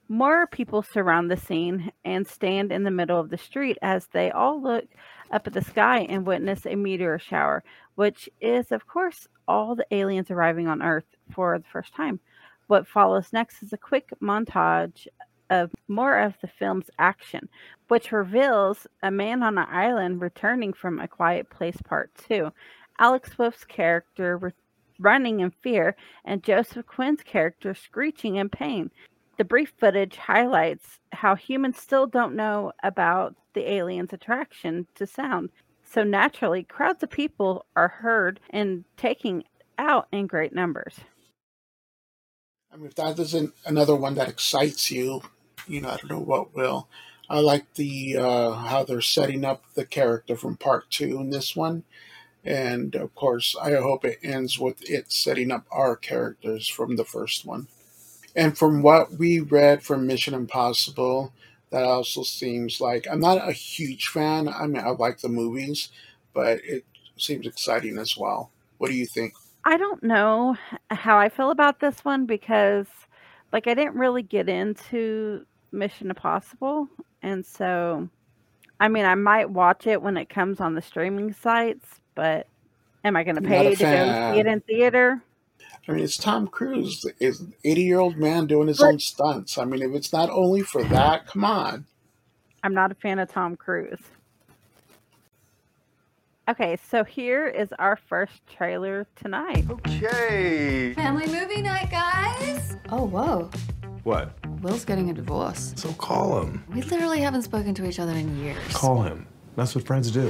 More 0.09 0.47
people 0.47 0.81
surround 0.81 1.29
the 1.29 1.37
scene 1.37 1.91
and 2.05 2.25
stand 2.25 2.71
in 2.71 2.83
the 2.83 2.91
middle 2.91 3.19
of 3.19 3.29
the 3.29 3.37
street 3.37 3.77
as 3.81 4.07
they 4.07 4.31
all 4.31 4.61
look 4.61 4.85
up 5.31 5.45
at 5.45 5.53
the 5.53 5.61
sky 5.61 5.99
and 6.09 6.25
witness 6.25 6.65
a 6.65 6.75
meteor 6.75 7.19
shower, 7.19 7.61
which 7.95 8.29
is, 8.39 8.71
of 8.71 8.87
course, 8.87 9.27
all 9.47 9.75
the 9.75 9.85
aliens 9.91 10.31
arriving 10.31 10.67
on 10.67 10.81
Earth 10.81 11.05
for 11.29 11.57
the 11.59 11.65
first 11.71 11.93
time. 11.93 12.21
What 12.67 12.87
follows 12.87 13.31
next 13.31 13.63
is 13.63 13.73
a 13.73 13.77
quick 13.77 14.09
montage 14.21 15.07
of 15.49 15.71
more 15.87 16.19
of 16.19 16.33
the 16.41 16.47
film's 16.47 16.89
action, 16.99 17.47
which 17.87 18.11
reveals 18.11 18.85
a 19.01 19.09
man 19.09 19.41
on 19.41 19.57
an 19.57 19.67
island 19.69 20.21
returning 20.21 20.73
from 20.73 20.99
A 20.99 21.07
Quiet 21.07 21.49
Place 21.49 21.77
Part 21.81 22.11
2. 22.27 22.51
Alex 22.99 23.37
Wolff's 23.37 23.63
character 23.63 24.37
re- 24.37 24.51
running 24.99 25.39
in 25.39 25.51
fear, 25.61 25.95
and 26.25 26.43
Joseph 26.43 26.85
Quinn's 26.85 27.23
character 27.23 27.73
screeching 27.73 28.35
in 28.35 28.49
pain. 28.49 28.91
The 29.37 29.45
brief 29.45 29.71
footage 29.77 30.17
highlights 30.17 30.99
how 31.11 31.35
humans 31.35 31.77
still 31.77 32.07
don't 32.07 32.35
know 32.35 32.73
about 32.83 33.35
the 33.53 33.71
aliens' 33.71 34.13
attraction 34.13 34.87
to 34.95 35.05
sound. 35.05 35.51
So 35.83 36.03
naturally, 36.03 36.63
crowds 36.63 37.03
of 37.03 37.11
people 37.11 37.65
are 37.75 37.87
heard 37.87 38.39
and 38.49 38.83
taking 38.97 39.43
out 39.77 40.07
in 40.11 40.27
great 40.27 40.53
numbers. 40.53 40.99
I 42.77 42.79
mean, 42.79 42.87
if 42.89 42.95
that 42.97 43.19
isn't 43.19 43.55
another 43.65 43.95
one 43.95 44.15
that 44.15 44.29
excites 44.29 44.91
you, 44.91 45.23
you 45.67 45.81
know, 45.81 45.89
I 45.89 45.97
don't 45.97 46.11
know 46.11 46.19
what 46.19 46.55
will. 46.55 46.89
I 47.29 47.39
like 47.39 47.73
the 47.75 48.17
uh, 48.17 48.53
how 48.53 48.83
they're 48.83 49.01
setting 49.01 49.45
up 49.45 49.63
the 49.75 49.85
character 49.85 50.37
from 50.37 50.57
part 50.57 50.89
two 50.91 51.17
in 51.19 51.31
this 51.31 51.55
one, 51.55 51.85
and 52.45 52.95
of 52.95 53.15
course, 53.15 53.55
I 53.61 53.73
hope 53.75 54.05
it 54.05 54.19
ends 54.23 54.59
with 54.59 54.89
it 54.89 55.11
setting 55.11 55.51
up 55.51 55.65
our 55.71 55.95
characters 55.97 56.67
from 56.69 56.97
the 56.97 57.05
first 57.05 57.45
one. 57.45 57.67
And 58.35 58.57
from 58.57 58.83
what 58.83 59.13
we 59.19 59.39
read 59.41 59.83
from 59.83 60.07
Mission 60.07 60.35
Impossible, 60.35 61.33
that 61.71 61.83
also 61.83 62.23
seems 62.23 62.81
like 62.81 63.07
I'm 63.11 63.21
not 63.21 63.47
a 63.49 63.53
huge 63.53 64.07
fan. 64.09 64.49
I 64.49 64.67
mean, 64.67 64.83
I 64.83 64.89
like 64.91 65.19
the 65.21 65.29
movies, 65.29 65.89
but 66.33 66.59
it 66.65 66.85
seems 67.17 67.47
exciting 67.47 67.97
as 67.97 68.17
well. 68.17 68.51
What 68.79 68.89
do 68.89 68.95
you 68.95 69.07
think? 69.07 69.33
I 69.67 69.75
don't 69.75 70.01
know 70.01 70.55
how 70.89 71.17
I 71.17 71.27
feel 71.27 71.51
about 71.51 71.81
this 71.81 72.05
one 72.05 72.25
because, 72.25 72.87
like, 73.51 73.67
I 73.67 73.73
didn't 73.73 73.95
really 73.95 74.23
get 74.23 74.47
into 74.47 75.45
Mission 75.73 76.09
Impossible, 76.09 76.87
and 77.21 77.45
so, 77.45 78.07
I 78.79 78.87
mean, 78.87 79.03
I 79.03 79.15
might 79.15 79.49
watch 79.49 79.85
it 79.85 80.01
when 80.01 80.15
it 80.15 80.29
comes 80.29 80.61
on 80.61 80.73
the 80.73 80.81
streaming 80.81 81.33
sites, 81.33 81.85
but 82.15 82.47
am 83.03 83.17
I 83.17 83.25
going 83.25 83.35
to 83.35 83.41
pay 83.41 83.75
to 83.75 83.75
go 83.75 84.33
see 84.33 84.39
it 84.39 84.47
in 84.47 84.61
theater? 84.61 85.21
I 85.85 85.91
mean, 85.91 86.05
it's 86.05 86.15
Tom 86.15 86.47
Cruise, 86.47 87.05
is 87.19 87.41
an 87.41 87.53
80 87.65 87.81
year 87.81 87.99
old 87.99 88.15
man 88.15 88.45
doing 88.45 88.69
his 88.69 88.77
but, 88.77 88.85
own 88.85 88.99
stunts. 88.99 89.57
I 89.57 89.65
mean, 89.65 89.81
if 89.81 89.93
it's 89.93 90.13
not 90.13 90.29
only 90.29 90.61
for 90.61 90.81
that, 90.85 91.27
come 91.27 91.43
on. 91.43 91.85
I'm 92.63 92.73
not 92.73 92.93
a 92.93 92.95
fan 92.95 93.19
of 93.19 93.29
Tom 93.29 93.57
Cruise. 93.57 93.99
Okay, 96.49 96.77
so 96.89 97.03
here 97.03 97.45
is 97.45 97.73
our 97.77 97.97
first 97.97 98.31
trailer 98.47 99.05
tonight. 99.17 99.65
Okay. 99.69 100.93
Family 100.93 101.27
movie 101.27 101.61
night, 101.61 101.91
guys. 101.91 102.77
Oh, 102.87 103.03
whoa. 103.03 103.49
What? 104.03 104.31
Will's 104.61 104.85
getting 104.85 105.09
a 105.09 105.13
divorce. 105.13 105.73
So 105.75 105.91
call 105.93 106.41
him. 106.41 106.63
We 106.73 106.83
literally 106.83 107.19
haven't 107.19 107.41
spoken 107.41 107.73
to 107.73 107.85
each 107.85 107.99
other 107.99 108.13
in 108.13 108.37
years. 108.41 108.57
Call 108.73 109.01
him. 109.01 109.27
That's 109.57 109.75
what 109.75 109.85
friends 109.85 110.09
do. 110.09 110.29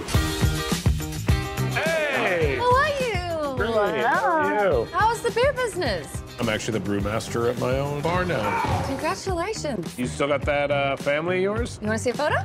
Hey! 1.76 2.56
How 2.56 2.76
are 2.76 2.88
you? 2.88 3.56
Great. 3.56 4.04
How 4.04 4.26
are 4.26 4.66
you? 4.66 4.86
How's 4.86 5.22
the 5.22 5.30
beer 5.30 5.54
business? 5.54 6.24
I'm 6.40 6.50
actually 6.50 6.80
the 6.80 6.86
brewmaster 6.90 7.48
at 7.48 7.60
my 7.60 7.78
own 7.78 8.02
bar 8.02 8.26
now. 8.26 8.82
Congratulations. 8.88 10.00
You 10.00 10.08
still 10.08 10.30
got 10.30 10.42
that 10.46 10.72
uh, 10.72 10.96
family 10.96 11.38
of 11.38 11.44
yours? 11.44 11.78
You 11.80 11.90
want 11.90 12.00
to 12.00 12.04
see 12.04 12.10
a 12.10 12.16
photo? 12.16 12.38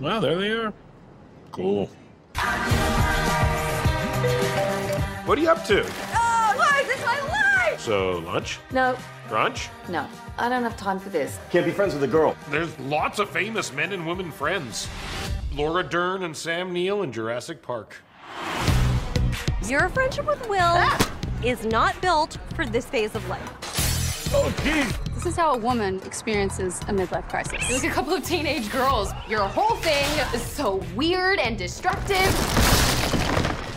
Well, 0.00 0.22
there 0.22 0.38
they 0.38 0.52
are. 0.52 0.72
Cool. 1.52 1.86
What 5.26 5.38
are 5.38 5.42
you 5.42 5.50
up 5.50 5.64
to? 5.66 5.84
Oh, 6.14 6.54
life 6.58 6.90
is 6.90 7.04
my 7.04 7.20
life! 7.28 7.78
So, 7.78 8.18
lunch? 8.20 8.58
No. 8.72 8.96
Brunch? 9.28 9.68
No. 9.90 10.08
I 10.38 10.48
don't 10.48 10.62
have 10.62 10.78
time 10.78 10.98
for 10.98 11.10
this. 11.10 11.38
Can't 11.50 11.66
be 11.66 11.70
friends 11.70 11.92
with 11.92 12.02
a 12.04 12.08
girl. 12.08 12.34
There's 12.48 12.76
lots 12.80 13.18
of 13.18 13.28
famous 13.28 13.70
men 13.70 13.92
and 13.92 14.06
women 14.06 14.32
friends. 14.32 14.88
Laura 15.54 15.82
Dern 15.82 16.22
and 16.22 16.34
Sam 16.34 16.72
Neill 16.72 17.02
in 17.02 17.12
Jurassic 17.12 17.60
Park. 17.60 17.96
Your 19.68 19.90
friendship 19.90 20.26
with 20.26 20.48
Will 20.48 20.58
ah! 20.62 21.12
is 21.44 21.66
not 21.66 22.00
built 22.00 22.38
for 22.54 22.64
this 22.64 22.86
phase 22.86 23.14
of 23.14 23.28
life. 23.28 23.81
Oh, 24.34 24.50
geez. 24.64 24.90
This 25.14 25.26
is 25.26 25.36
how 25.36 25.54
a 25.54 25.58
woman 25.58 26.00
experiences 26.06 26.80
a 26.88 26.92
midlife 26.92 27.28
crisis. 27.28 27.68
You're 27.68 27.78
like 27.78 27.90
a 27.90 27.94
couple 27.94 28.14
of 28.14 28.24
teenage 28.24 28.70
girls. 28.72 29.12
Your 29.28 29.46
whole 29.46 29.76
thing 29.76 30.08
is 30.34 30.40
so 30.42 30.82
weird 30.96 31.38
and 31.38 31.58
destructive. 31.58 32.16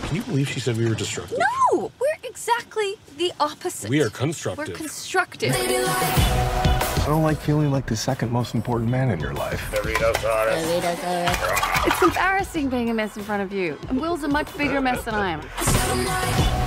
Can 0.07 0.15
you 0.15 0.21
believe 0.21 0.47
she 0.47 0.61
said 0.61 0.77
we 0.77 0.87
were 0.87 0.95
destructive? 0.95 1.39
No, 1.39 1.91
we're 1.99 2.17
exactly 2.23 2.95
the 3.17 3.33
opposite. 3.41 3.89
We 3.89 4.01
are 4.01 4.09
constructive. 4.09 4.69
We're 4.69 4.75
constructive. 4.75 5.51
I 5.53 7.03
don't 7.05 7.23
like 7.23 7.37
feeling 7.37 7.69
like 7.69 7.85
the 7.85 7.97
second 7.97 8.31
most 8.31 8.55
important 8.55 8.89
man 8.89 9.11
in 9.11 9.19
your 9.19 9.33
life. 9.33 9.61
Doritos 9.71 10.23
are 10.23 10.47
Doritos 10.47 11.03
are 11.03 11.87
It's 11.87 12.01
embarrassing 12.01 12.69
being 12.69 12.89
a 12.89 12.93
mess 12.93 13.17
in 13.17 13.23
front 13.23 13.43
of 13.43 13.51
you. 13.51 13.77
And 13.89 13.99
Will's 13.99 14.23
a 14.23 14.29
much 14.29 14.57
bigger 14.57 14.79
mess 14.79 15.03
than 15.03 15.15
I 15.15 15.31
am 15.31 16.64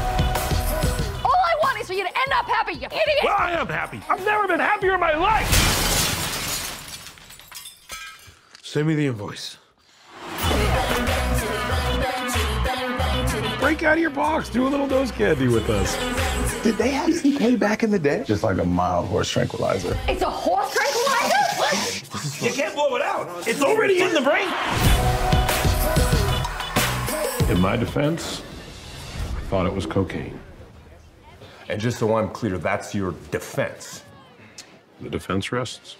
for 1.88 1.94
you 1.94 2.04
to 2.04 2.18
end 2.18 2.32
up 2.34 2.44
happy, 2.44 2.74
you 2.74 2.86
idiot! 2.86 3.24
Well, 3.24 3.34
I 3.38 3.52
am 3.52 3.66
happy. 3.66 4.02
I've 4.10 4.22
never 4.22 4.46
been 4.46 4.60
happier 4.60 4.92
in 4.92 5.00
my 5.00 5.14
life! 5.14 5.48
Send 8.62 8.86
me 8.86 8.94
the 8.94 9.06
invoice. 9.06 9.56
Break 13.58 13.82
out 13.82 13.94
of 13.94 14.00
your 14.00 14.10
box. 14.10 14.50
Do 14.50 14.66
a 14.66 14.68
little 14.68 14.86
nose 14.86 15.10
candy 15.10 15.48
with 15.48 15.70
us. 15.70 15.96
Did 16.62 16.76
they 16.76 16.90
have 16.90 17.08
CK 17.08 17.58
back 17.58 17.82
in 17.82 17.90
the 17.90 17.98
day? 17.98 18.22
Just 18.26 18.42
like 18.42 18.58
a 18.58 18.64
mild 18.66 19.06
horse 19.06 19.30
tranquilizer. 19.30 19.98
It's 20.08 20.20
a 20.20 20.28
horse 20.28 20.74
tranquilizer? 20.74 22.44
you 22.44 22.52
can't 22.52 22.74
blow 22.74 22.94
it 22.96 23.02
out. 23.02 23.48
It's 23.48 23.62
already 23.62 24.02
in 24.02 24.12
the 24.12 24.20
brain. 24.20 24.48
In 27.50 27.58
my 27.62 27.76
defense, 27.76 28.42
I 29.34 29.40
thought 29.48 29.66
it 29.66 29.72
was 29.72 29.86
cocaine. 29.86 30.38
And 31.68 31.80
just 31.80 31.98
so 31.98 32.16
I'm 32.16 32.30
clear, 32.30 32.56
that's 32.56 32.94
your 32.94 33.12
defense. 33.30 34.02
The 35.02 35.10
defense 35.10 35.52
rests. 35.52 35.96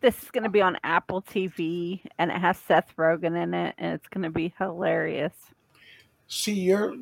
This 0.00 0.22
is 0.22 0.30
going 0.30 0.44
to 0.44 0.50
be 0.50 0.62
on 0.62 0.78
Apple 0.82 1.20
TV, 1.20 2.00
and 2.18 2.30
it 2.30 2.38
has 2.38 2.58
Seth 2.58 2.96
Rogen 2.96 3.40
in 3.40 3.52
it, 3.52 3.74
and 3.76 3.94
it's 3.94 4.08
going 4.08 4.24
to 4.24 4.30
be 4.30 4.54
hilarious. 4.58 5.34
See, 6.26 6.54
you're 6.54 6.94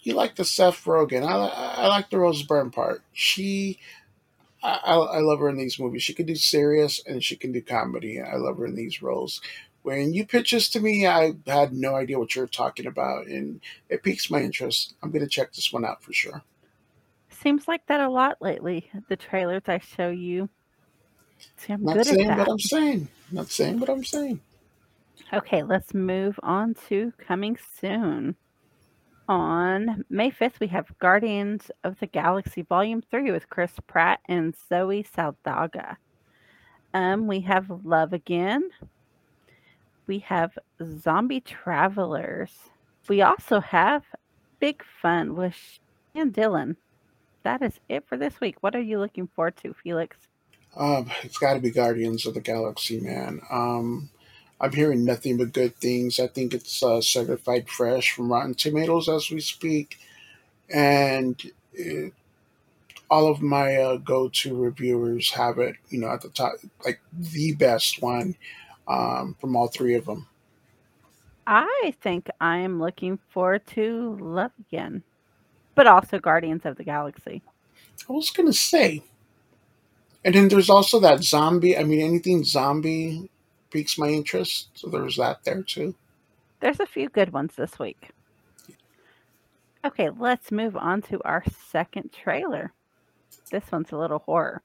you 0.00 0.14
like 0.14 0.34
the 0.34 0.44
Seth 0.44 0.84
Rogen. 0.84 1.26
I, 1.26 1.84
I 1.84 1.86
like 1.86 2.10
the 2.10 2.18
Rose 2.18 2.42
Byrne 2.42 2.70
part. 2.70 3.02
She, 3.12 3.78
I, 4.62 4.74
I 4.74 5.18
love 5.20 5.38
her 5.38 5.48
in 5.48 5.56
these 5.56 5.78
movies. 5.78 6.02
She 6.02 6.12
can 6.12 6.26
do 6.26 6.34
serious 6.34 7.00
and 7.06 7.22
she 7.22 7.36
can 7.36 7.52
do 7.52 7.62
comedy. 7.62 8.20
I 8.20 8.36
love 8.36 8.58
her 8.58 8.66
in 8.66 8.74
these 8.74 9.00
roles 9.00 9.40
when 9.82 10.14
you 10.14 10.26
pitch 10.26 10.52
this 10.52 10.68
to 10.70 10.80
me, 10.80 11.06
I 11.06 11.32
had 11.46 11.72
no 11.72 11.94
idea 11.96 12.18
what 12.18 12.34
you're 12.34 12.46
talking 12.46 12.86
about, 12.86 13.26
and 13.26 13.60
it 13.88 14.02
piques 14.02 14.30
my 14.30 14.40
interest. 14.40 14.94
I'm 15.02 15.10
going 15.10 15.24
to 15.24 15.28
check 15.28 15.52
this 15.52 15.72
one 15.72 15.84
out 15.84 16.02
for 16.02 16.12
sure. 16.12 16.42
Seems 17.30 17.66
like 17.66 17.86
that 17.86 18.00
a 18.00 18.08
lot 18.08 18.40
lately. 18.40 18.88
The 19.08 19.16
trailers 19.16 19.62
I 19.66 19.78
show 19.78 20.10
you. 20.10 20.48
See, 21.56 21.72
I'm 21.72 21.82
not 21.82 22.06
saying 22.06 22.36
what 22.36 22.48
I'm 22.48 22.58
saying. 22.58 23.08
Not 23.32 23.48
saying 23.48 23.80
what 23.80 23.90
I'm 23.90 24.04
saying. 24.04 24.40
Okay, 25.32 25.62
let's 25.62 25.94
move 25.94 26.38
on 26.42 26.74
to 26.88 27.12
coming 27.18 27.58
soon. 27.80 28.36
On 29.28 30.04
May 30.10 30.30
5th, 30.30 30.60
we 30.60 30.66
have 30.68 30.96
Guardians 30.98 31.70
of 31.84 31.98
the 32.00 32.06
Galaxy 32.06 32.62
Volume 32.62 33.02
3 33.10 33.32
with 33.32 33.48
Chris 33.48 33.72
Pratt 33.86 34.20
and 34.26 34.54
Zoe 34.68 35.02
Saldana. 35.02 35.96
Um, 36.92 37.26
we 37.26 37.40
have 37.40 37.70
Love 37.84 38.12
Again. 38.12 38.68
We 40.06 40.18
have 40.20 40.58
Zombie 41.00 41.40
Travelers. 41.40 42.50
We 43.08 43.22
also 43.22 43.60
have 43.60 44.04
Big 44.60 44.82
Fun 45.00 45.34
with 45.34 45.56
and 46.14 46.32
Dylan. 46.32 46.76
That 47.42 47.62
is 47.62 47.80
it 47.88 48.06
for 48.06 48.16
this 48.16 48.40
week. 48.40 48.56
What 48.60 48.74
are 48.74 48.80
you 48.80 48.98
looking 48.98 49.28
forward 49.28 49.56
to, 49.58 49.74
Felix? 49.74 50.16
Um, 50.76 51.10
it's 51.22 51.38
got 51.38 51.54
to 51.54 51.60
be 51.60 51.70
Guardians 51.70 52.26
of 52.26 52.34
the 52.34 52.40
Galaxy, 52.40 53.00
man. 53.00 53.40
Um, 53.50 54.10
I'm 54.60 54.72
hearing 54.72 55.04
nothing 55.04 55.36
but 55.36 55.52
good 55.52 55.76
things. 55.76 56.20
I 56.20 56.28
think 56.28 56.54
it's 56.54 56.82
uh, 56.82 57.00
certified 57.00 57.68
fresh 57.68 58.12
from 58.12 58.32
Rotten 58.32 58.54
Tomatoes 58.54 59.08
as 59.08 59.30
we 59.30 59.40
speak, 59.40 59.98
and 60.72 61.42
it, 61.74 62.12
all 63.10 63.26
of 63.28 63.42
my 63.42 63.76
uh, 63.76 63.96
go-to 63.96 64.54
reviewers 64.54 65.30
have 65.32 65.58
it, 65.58 65.76
you 65.90 65.98
know, 65.98 66.08
at 66.08 66.22
the 66.22 66.28
top, 66.28 66.54
like 66.84 67.00
the 67.12 67.52
best 67.54 68.00
one 68.00 68.36
um, 68.88 69.36
from 69.40 69.56
all 69.56 69.68
three 69.68 69.94
of 69.94 70.06
them. 70.06 70.26
I 71.46 71.94
think 72.00 72.28
I'm 72.40 72.80
looking 72.80 73.18
forward 73.30 73.66
to 73.68 74.16
Love 74.20 74.52
Again, 74.68 75.02
but 75.74 75.86
also 75.86 76.18
Guardians 76.18 76.64
of 76.64 76.76
the 76.76 76.84
Galaxy. 76.84 77.42
I 78.08 78.12
was 78.12 78.30
gonna 78.30 78.52
say, 78.52 79.02
and 80.24 80.34
then 80.34 80.48
there's 80.48 80.70
also 80.70 81.00
that 81.00 81.24
zombie. 81.24 81.76
I 81.76 81.84
mean, 81.84 82.00
anything 82.00 82.44
zombie 82.44 83.28
piques 83.70 83.98
my 83.98 84.08
interest, 84.08 84.68
so 84.74 84.88
there's 84.88 85.16
that 85.16 85.44
there 85.44 85.62
too. 85.62 85.94
There's 86.60 86.80
a 86.80 86.86
few 86.86 87.08
good 87.08 87.32
ones 87.32 87.56
this 87.56 87.78
week. 87.78 88.10
Okay, 89.84 90.10
let's 90.10 90.52
move 90.52 90.76
on 90.76 91.02
to 91.02 91.20
our 91.24 91.42
second 91.50 92.12
trailer. 92.12 92.72
This 93.50 93.64
one's 93.72 93.90
a 93.90 93.96
little 93.96 94.20
horror. 94.20 94.62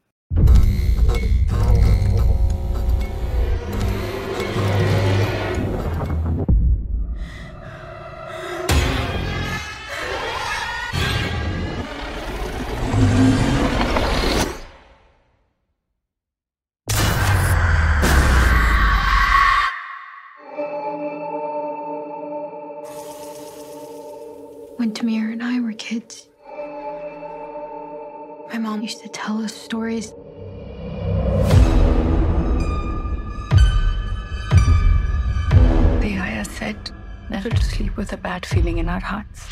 Bad 38.37 38.45
feeling 38.45 38.77
in 38.77 38.87
our 38.87 38.99
hearts 38.99 39.47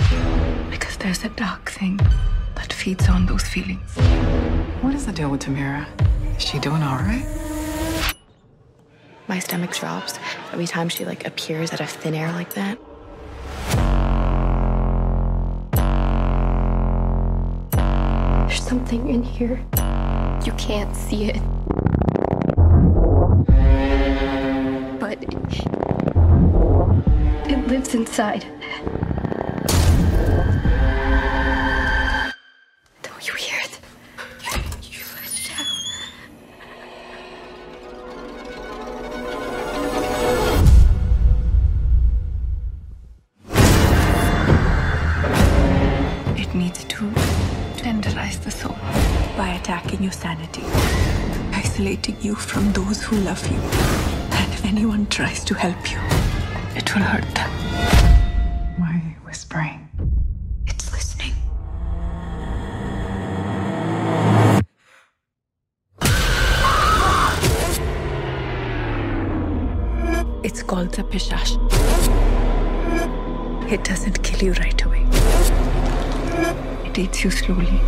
because 0.69 0.95
there's 0.98 1.24
a 1.24 1.30
dark 1.30 1.71
thing 1.71 1.98
that 2.54 2.71
feeds 2.71 3.10
on 3.10 3.26
those 3.26 3.41
feelings. 3.41 3.95
What 4.82 4.93
is 4.93 5.08
the 5.08 5.12
deal 5.12 5.32
with 5.32 5.41
Tamira? 5.41 5.88
Is 6.38 6.43
she 6.43 6.60
doing 6.60 6.84
all 6.84 6.98
right? 6.98 7.26
My 9.28 9.39
stomach 9.39 9.74
drops 9.74 10.19
every 10.54 10.67
time 10.67 10.88
she 10.89 11.04
like 11.04 11.26
appears 11.26 11.74
out 11.74 11.82
of 11.82 11.89
thin 11.89 12.13
air 12.13 12.32
like 12.34 12.54
that. 12.54 12.78
There's 18.48 18.63
something 18.63 19.10
in 19.10 19.24
here. 19.24 19.65
You 20.45 20.52
can't 20.60 20.95
see 20.95 21.32
it. 21.32 21.41
But 25.00 25.17
it 27.50 27.67
lives 27.67 27.95
inside. 27.95 28.45
Tries 55.15 55.45
to 55.45 55.54
help 55.54 55.89
you, 55.89 55.97
it 56.75 56.93
will 56.93 57.01
hurt 57.01 57.23
them. 57.36 57.49
Why 58.78 58.95
are 58.95 59.01
you 59.08 59.15
whispering? 59.25 59.88
It's 60.67 60.91
listening. 60.91 61.32
It's 70.43 70.62
called 70.62 70.91
the 70.91 71.04
Pishach. 71.04 71.56
It 73.71 73.86
doesn't 73.86 74.21
kill 74.21 74.43
you 74.47 74.51
right 74.51 74.84
away. 74.84 75.06
It 76.89 76.99
eats 76.99 77.23
you 77.23 77.32
slowly. 77.32 77.80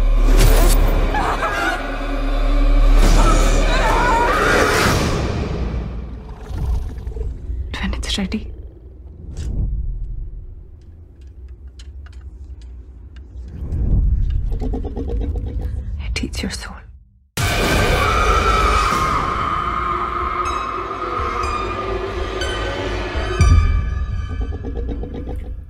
Ready, 8.17 8.51
it 15.99 16.23
eats 16.23 16.41
your 16.41 16.49
soul. 16.49 16.73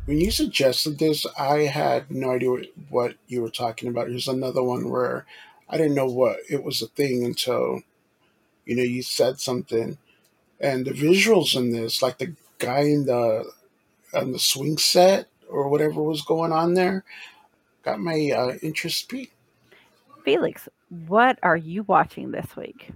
When 0.06 0.18
you 0.18 0.32
suggested 0.32 1.00
this, 1.00 1.26
I 1.38 1.64
had 1.64 2.10
no 2.10 2.32
idea 2.32 2.50
what, 2.50 2.66
what 2.88 3.16
you 3.28 3.42
were 3.42 3.50
talking 3.50 3.90
about. 3.90 4.08
Here's 4.08 4.30
another 4.30 4.64
one 4.64 4.90
where 4.90 5.26
I 5.68 5.76
didn't 5.76 5.96
know 5.96 6.06
what 6.06 6.38
it 6.50 6.64
was 6.64 6.82
a 6.82 6.88
thing 6.88 7.26
until 7.26 7.82
you 8.66 8.78
know 8.78 8.84
you 8.84 9.04
said 9.04 9.42
something, 9.42 9.98
and 10.60 10.86
the 10.86 10.92
visuals 10.92 11.56
in 11.56 11.72
this, 11.72 12.02
like 12.02 12.18
the 12.18 12.34
guy 12.58 12.82
in 12.82 13.06
the 13.06 13.52
on 14.14 14.32
the 14.32 14.40
swing 14.40 14.78
set 14.78 15.28
or 15.50 15.70
whatever 15.70 16.02
was 16.02 16.22
going 16.22 16.52
on 16.52 16.74
there, 16.74 17.04
got 17.84 18.00
my 18.00 18.32
uh, 18.36 18.54
interest 18.62 19.10
peaked. 19.10 19.34
Felix, 20.24 20.68
what 21.08 21.40
are 21.42 21.58
you 21.58 21.84
watching 21.84 22.32
this 22.32 22.56
week? 22.56 22.92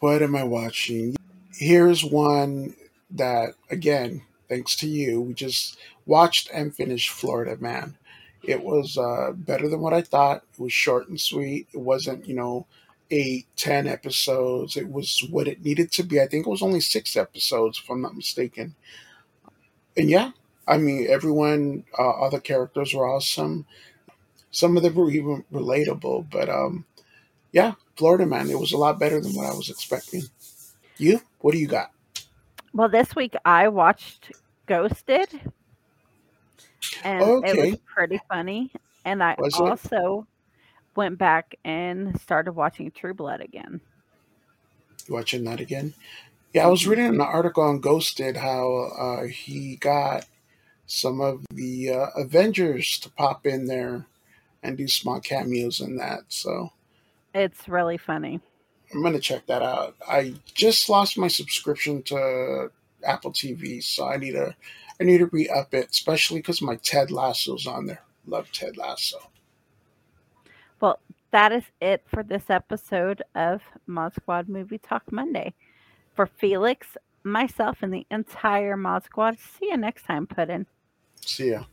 What 0.00 0.22
am 0.22 0.36
I 0.36 0.44
watching? 0.44 1.16
Here's 1.52 2.04
one 2.04 2.74
that, 3.10 3.54
again, 3.70 4.22
thanks 4.48 4.76
to 4.76 4.86
you, 4.86 5.20
we 5.20 5.34
just 5.34 5.76
watched 6.06 6.50
and 6.52 6.74
finished 6.74 7.10
Florida 7.10 7.56
Man. 7.60 7.96
It 8.44 8.62
was 8.62 8.96
uh, 8.96 9.32
better 9.34 9.68
than 9.68 9.80
what 9.80 9.92
I 9.92 10.02
thought. 10.02 10.44
It 10.52 10.60
was 10.60 10.72
short 10.72 11.08
and 11.08 11.20
sweet. 11.20 11.66
It 11.72 11.80
wasn't, 11.80 12.28
you 12.28 12.34
know, 12.34 12.66
eight, 13.10 13.46
ten 13.56 13.86
episodes. 13.86 14.76
It 14.76 14.90
was 14.90 15.26
what 15.30 15.48
it 15.48 15.64
needed 15.64 15.90
to 15.92 16.02
be. 16.02 16.20
I 16.20 16.26
think 16.26 16.46
it 16.46 16.50
was 16.50 16.62
only 16.62 16.80
six 16.80 17.16
episodes, 17.16 17.80
if 17.82 17.90
I'm 17.90 18.02
not 18.02 18.16
mistaken. 18.16 18.74
And 19.96 20.10
yeah, 20.10 20.32
I 20.66 20.78
mean, 20.78 21.06
everyone, 21.08 21.84
uh, 21.98 22.02
all 22.02 22.30
the 22.30 22.40
characters 22.40 22.94
were 22.94 23.08
awesome. 23.08 23.66
Some 24.50 24.76
of 24.76 24.82
them 24.82 24.94
were 24.94 25.10
even 25.10 25.44
relatable, 25.52 26.30
but 26.30 26.48
um, 26.48 26.84
yeah, 27.52 27.74
Florida 27.96 28.26
Man. 28.26 28.50
It 28.50 28.58
was 28.58 28.72
a 28.72 28.78
lot 28.78 28.98
better 28.98 29.20
than 29.20 29.32
what 29.34 29.46
I 29.46 29.54
was 29.54 29.70
expecting. 29.70 30.22
You? 30.96 31.20
What 31.40 31.52
do 31.52 31.58
you 31.58 31.68
got? 31.68 31.90
Well, 32.72 32.88
this 32.88 33.14
week 33.16 33.34
I 33.44 33.68
watched 33.68 34.32
Ghosted, 34.66 35.52
and 37.04 37.44
it 37.44 37.56
was 37.56 37.80
pretty 37.86 38.20
funny. 38.28 38.70
And 39.04 39.22
I 39.22 39.36
Was 39.38 39.58
it? 39.58 40.26
Went 40.98 41.16
back 41.16 41.54
and 41.64 42.20
started 42.20 42.52
watching 42.52 42.90
True 42.90 43.14
Blood 43.14 43.40
again. 43.40 43.80
Watching 45.08 45.44
that 45.44 45.60
again? 45.60 45.94
Yeah, 46.52 46.64
I 46.64 46.70
was 46.70 46.88
reading 46.88 47.06
an 47.06 47.20
article 47.20 47.62
on 47.62 47.78
Ghosted 47.78 48.36
how 48.36 48.90
uh, 48.98 49.26
he 49.28 49.76
got 49.76 50.26
some 50.86 51.20
of 51.20 51.46
the 51.52 51.90
uh, 51.90 52.06
Avengers 52.16 52.98
to 52.98 53.10
pop 53.10 53.46
in 53.46 53.66
there 53.66 54.06
and 54.60 54.76
do 54.76 54.88
small 54.88 55.20
cameos 55.20 55.80
in 55.80 55.98
that. 55.98 56.22
So 56.28 56.72
It's 57.32 57.68
really 57.68 57.96
funny. 57.96 58.40
I'm 58.92 59.00
gonna 59.00 59.20
check 59.20 59.46
that 59.46 59.62
out. 59.62 59.94
I 60.06 60.34
just 60.52 60.88
lost 60.88 61.16
my 61.16 61.28
subscription 61.28 62.02
to 62.04 62.72
Apple 63.04 63.30
TV, 63.30 63.84
so 63.84 64.08
I 64.08 64.16
need 64.16 64.32
to 64.32 64.56
I 65.00 65.04
need 65.04 65.18
to 65.18 65.26
re 65.26 65.48
up 65.48 65.74
it, 65.74 65.90
especially 65.92 66.40
because 66.40 66.60
my 66.60 66.74
Ted 66.74 67.12
Lasso's 67.12 67.68
on 67.68 67.86
there. 67.86 68.02
Love 68.26 68.50
Ted 68.50 68.76
Lasso. 68.76 69.30
That 71.30 71.52
is 71.52 71.64
it 71.80 72.02
for 72.06 72.22
this 72.22 72.48
episode 72.48 73.22
of 73.34 73.62
Mod 73.86 74.14
Squad 74.14 74.48
Movie 74.48 74.78
Talk 74.78 75.12
Monday. 75.12 75.54
For 76.14 76.26
Felix, 76.26 76.96
myself, 77.22 77.78
and 77.82 77.92
the 77.92 78.06
entire 78.10 78.76
Mod 78.76 79.04
Squad, 79.04 79.38
see 79.38 79.66
you 79.66 79.76
next 79.76 80.04
time, 80.04 80.26
Puddin'. 80.26 80.66
See 81.20 81.50
ya. 81.50 81.64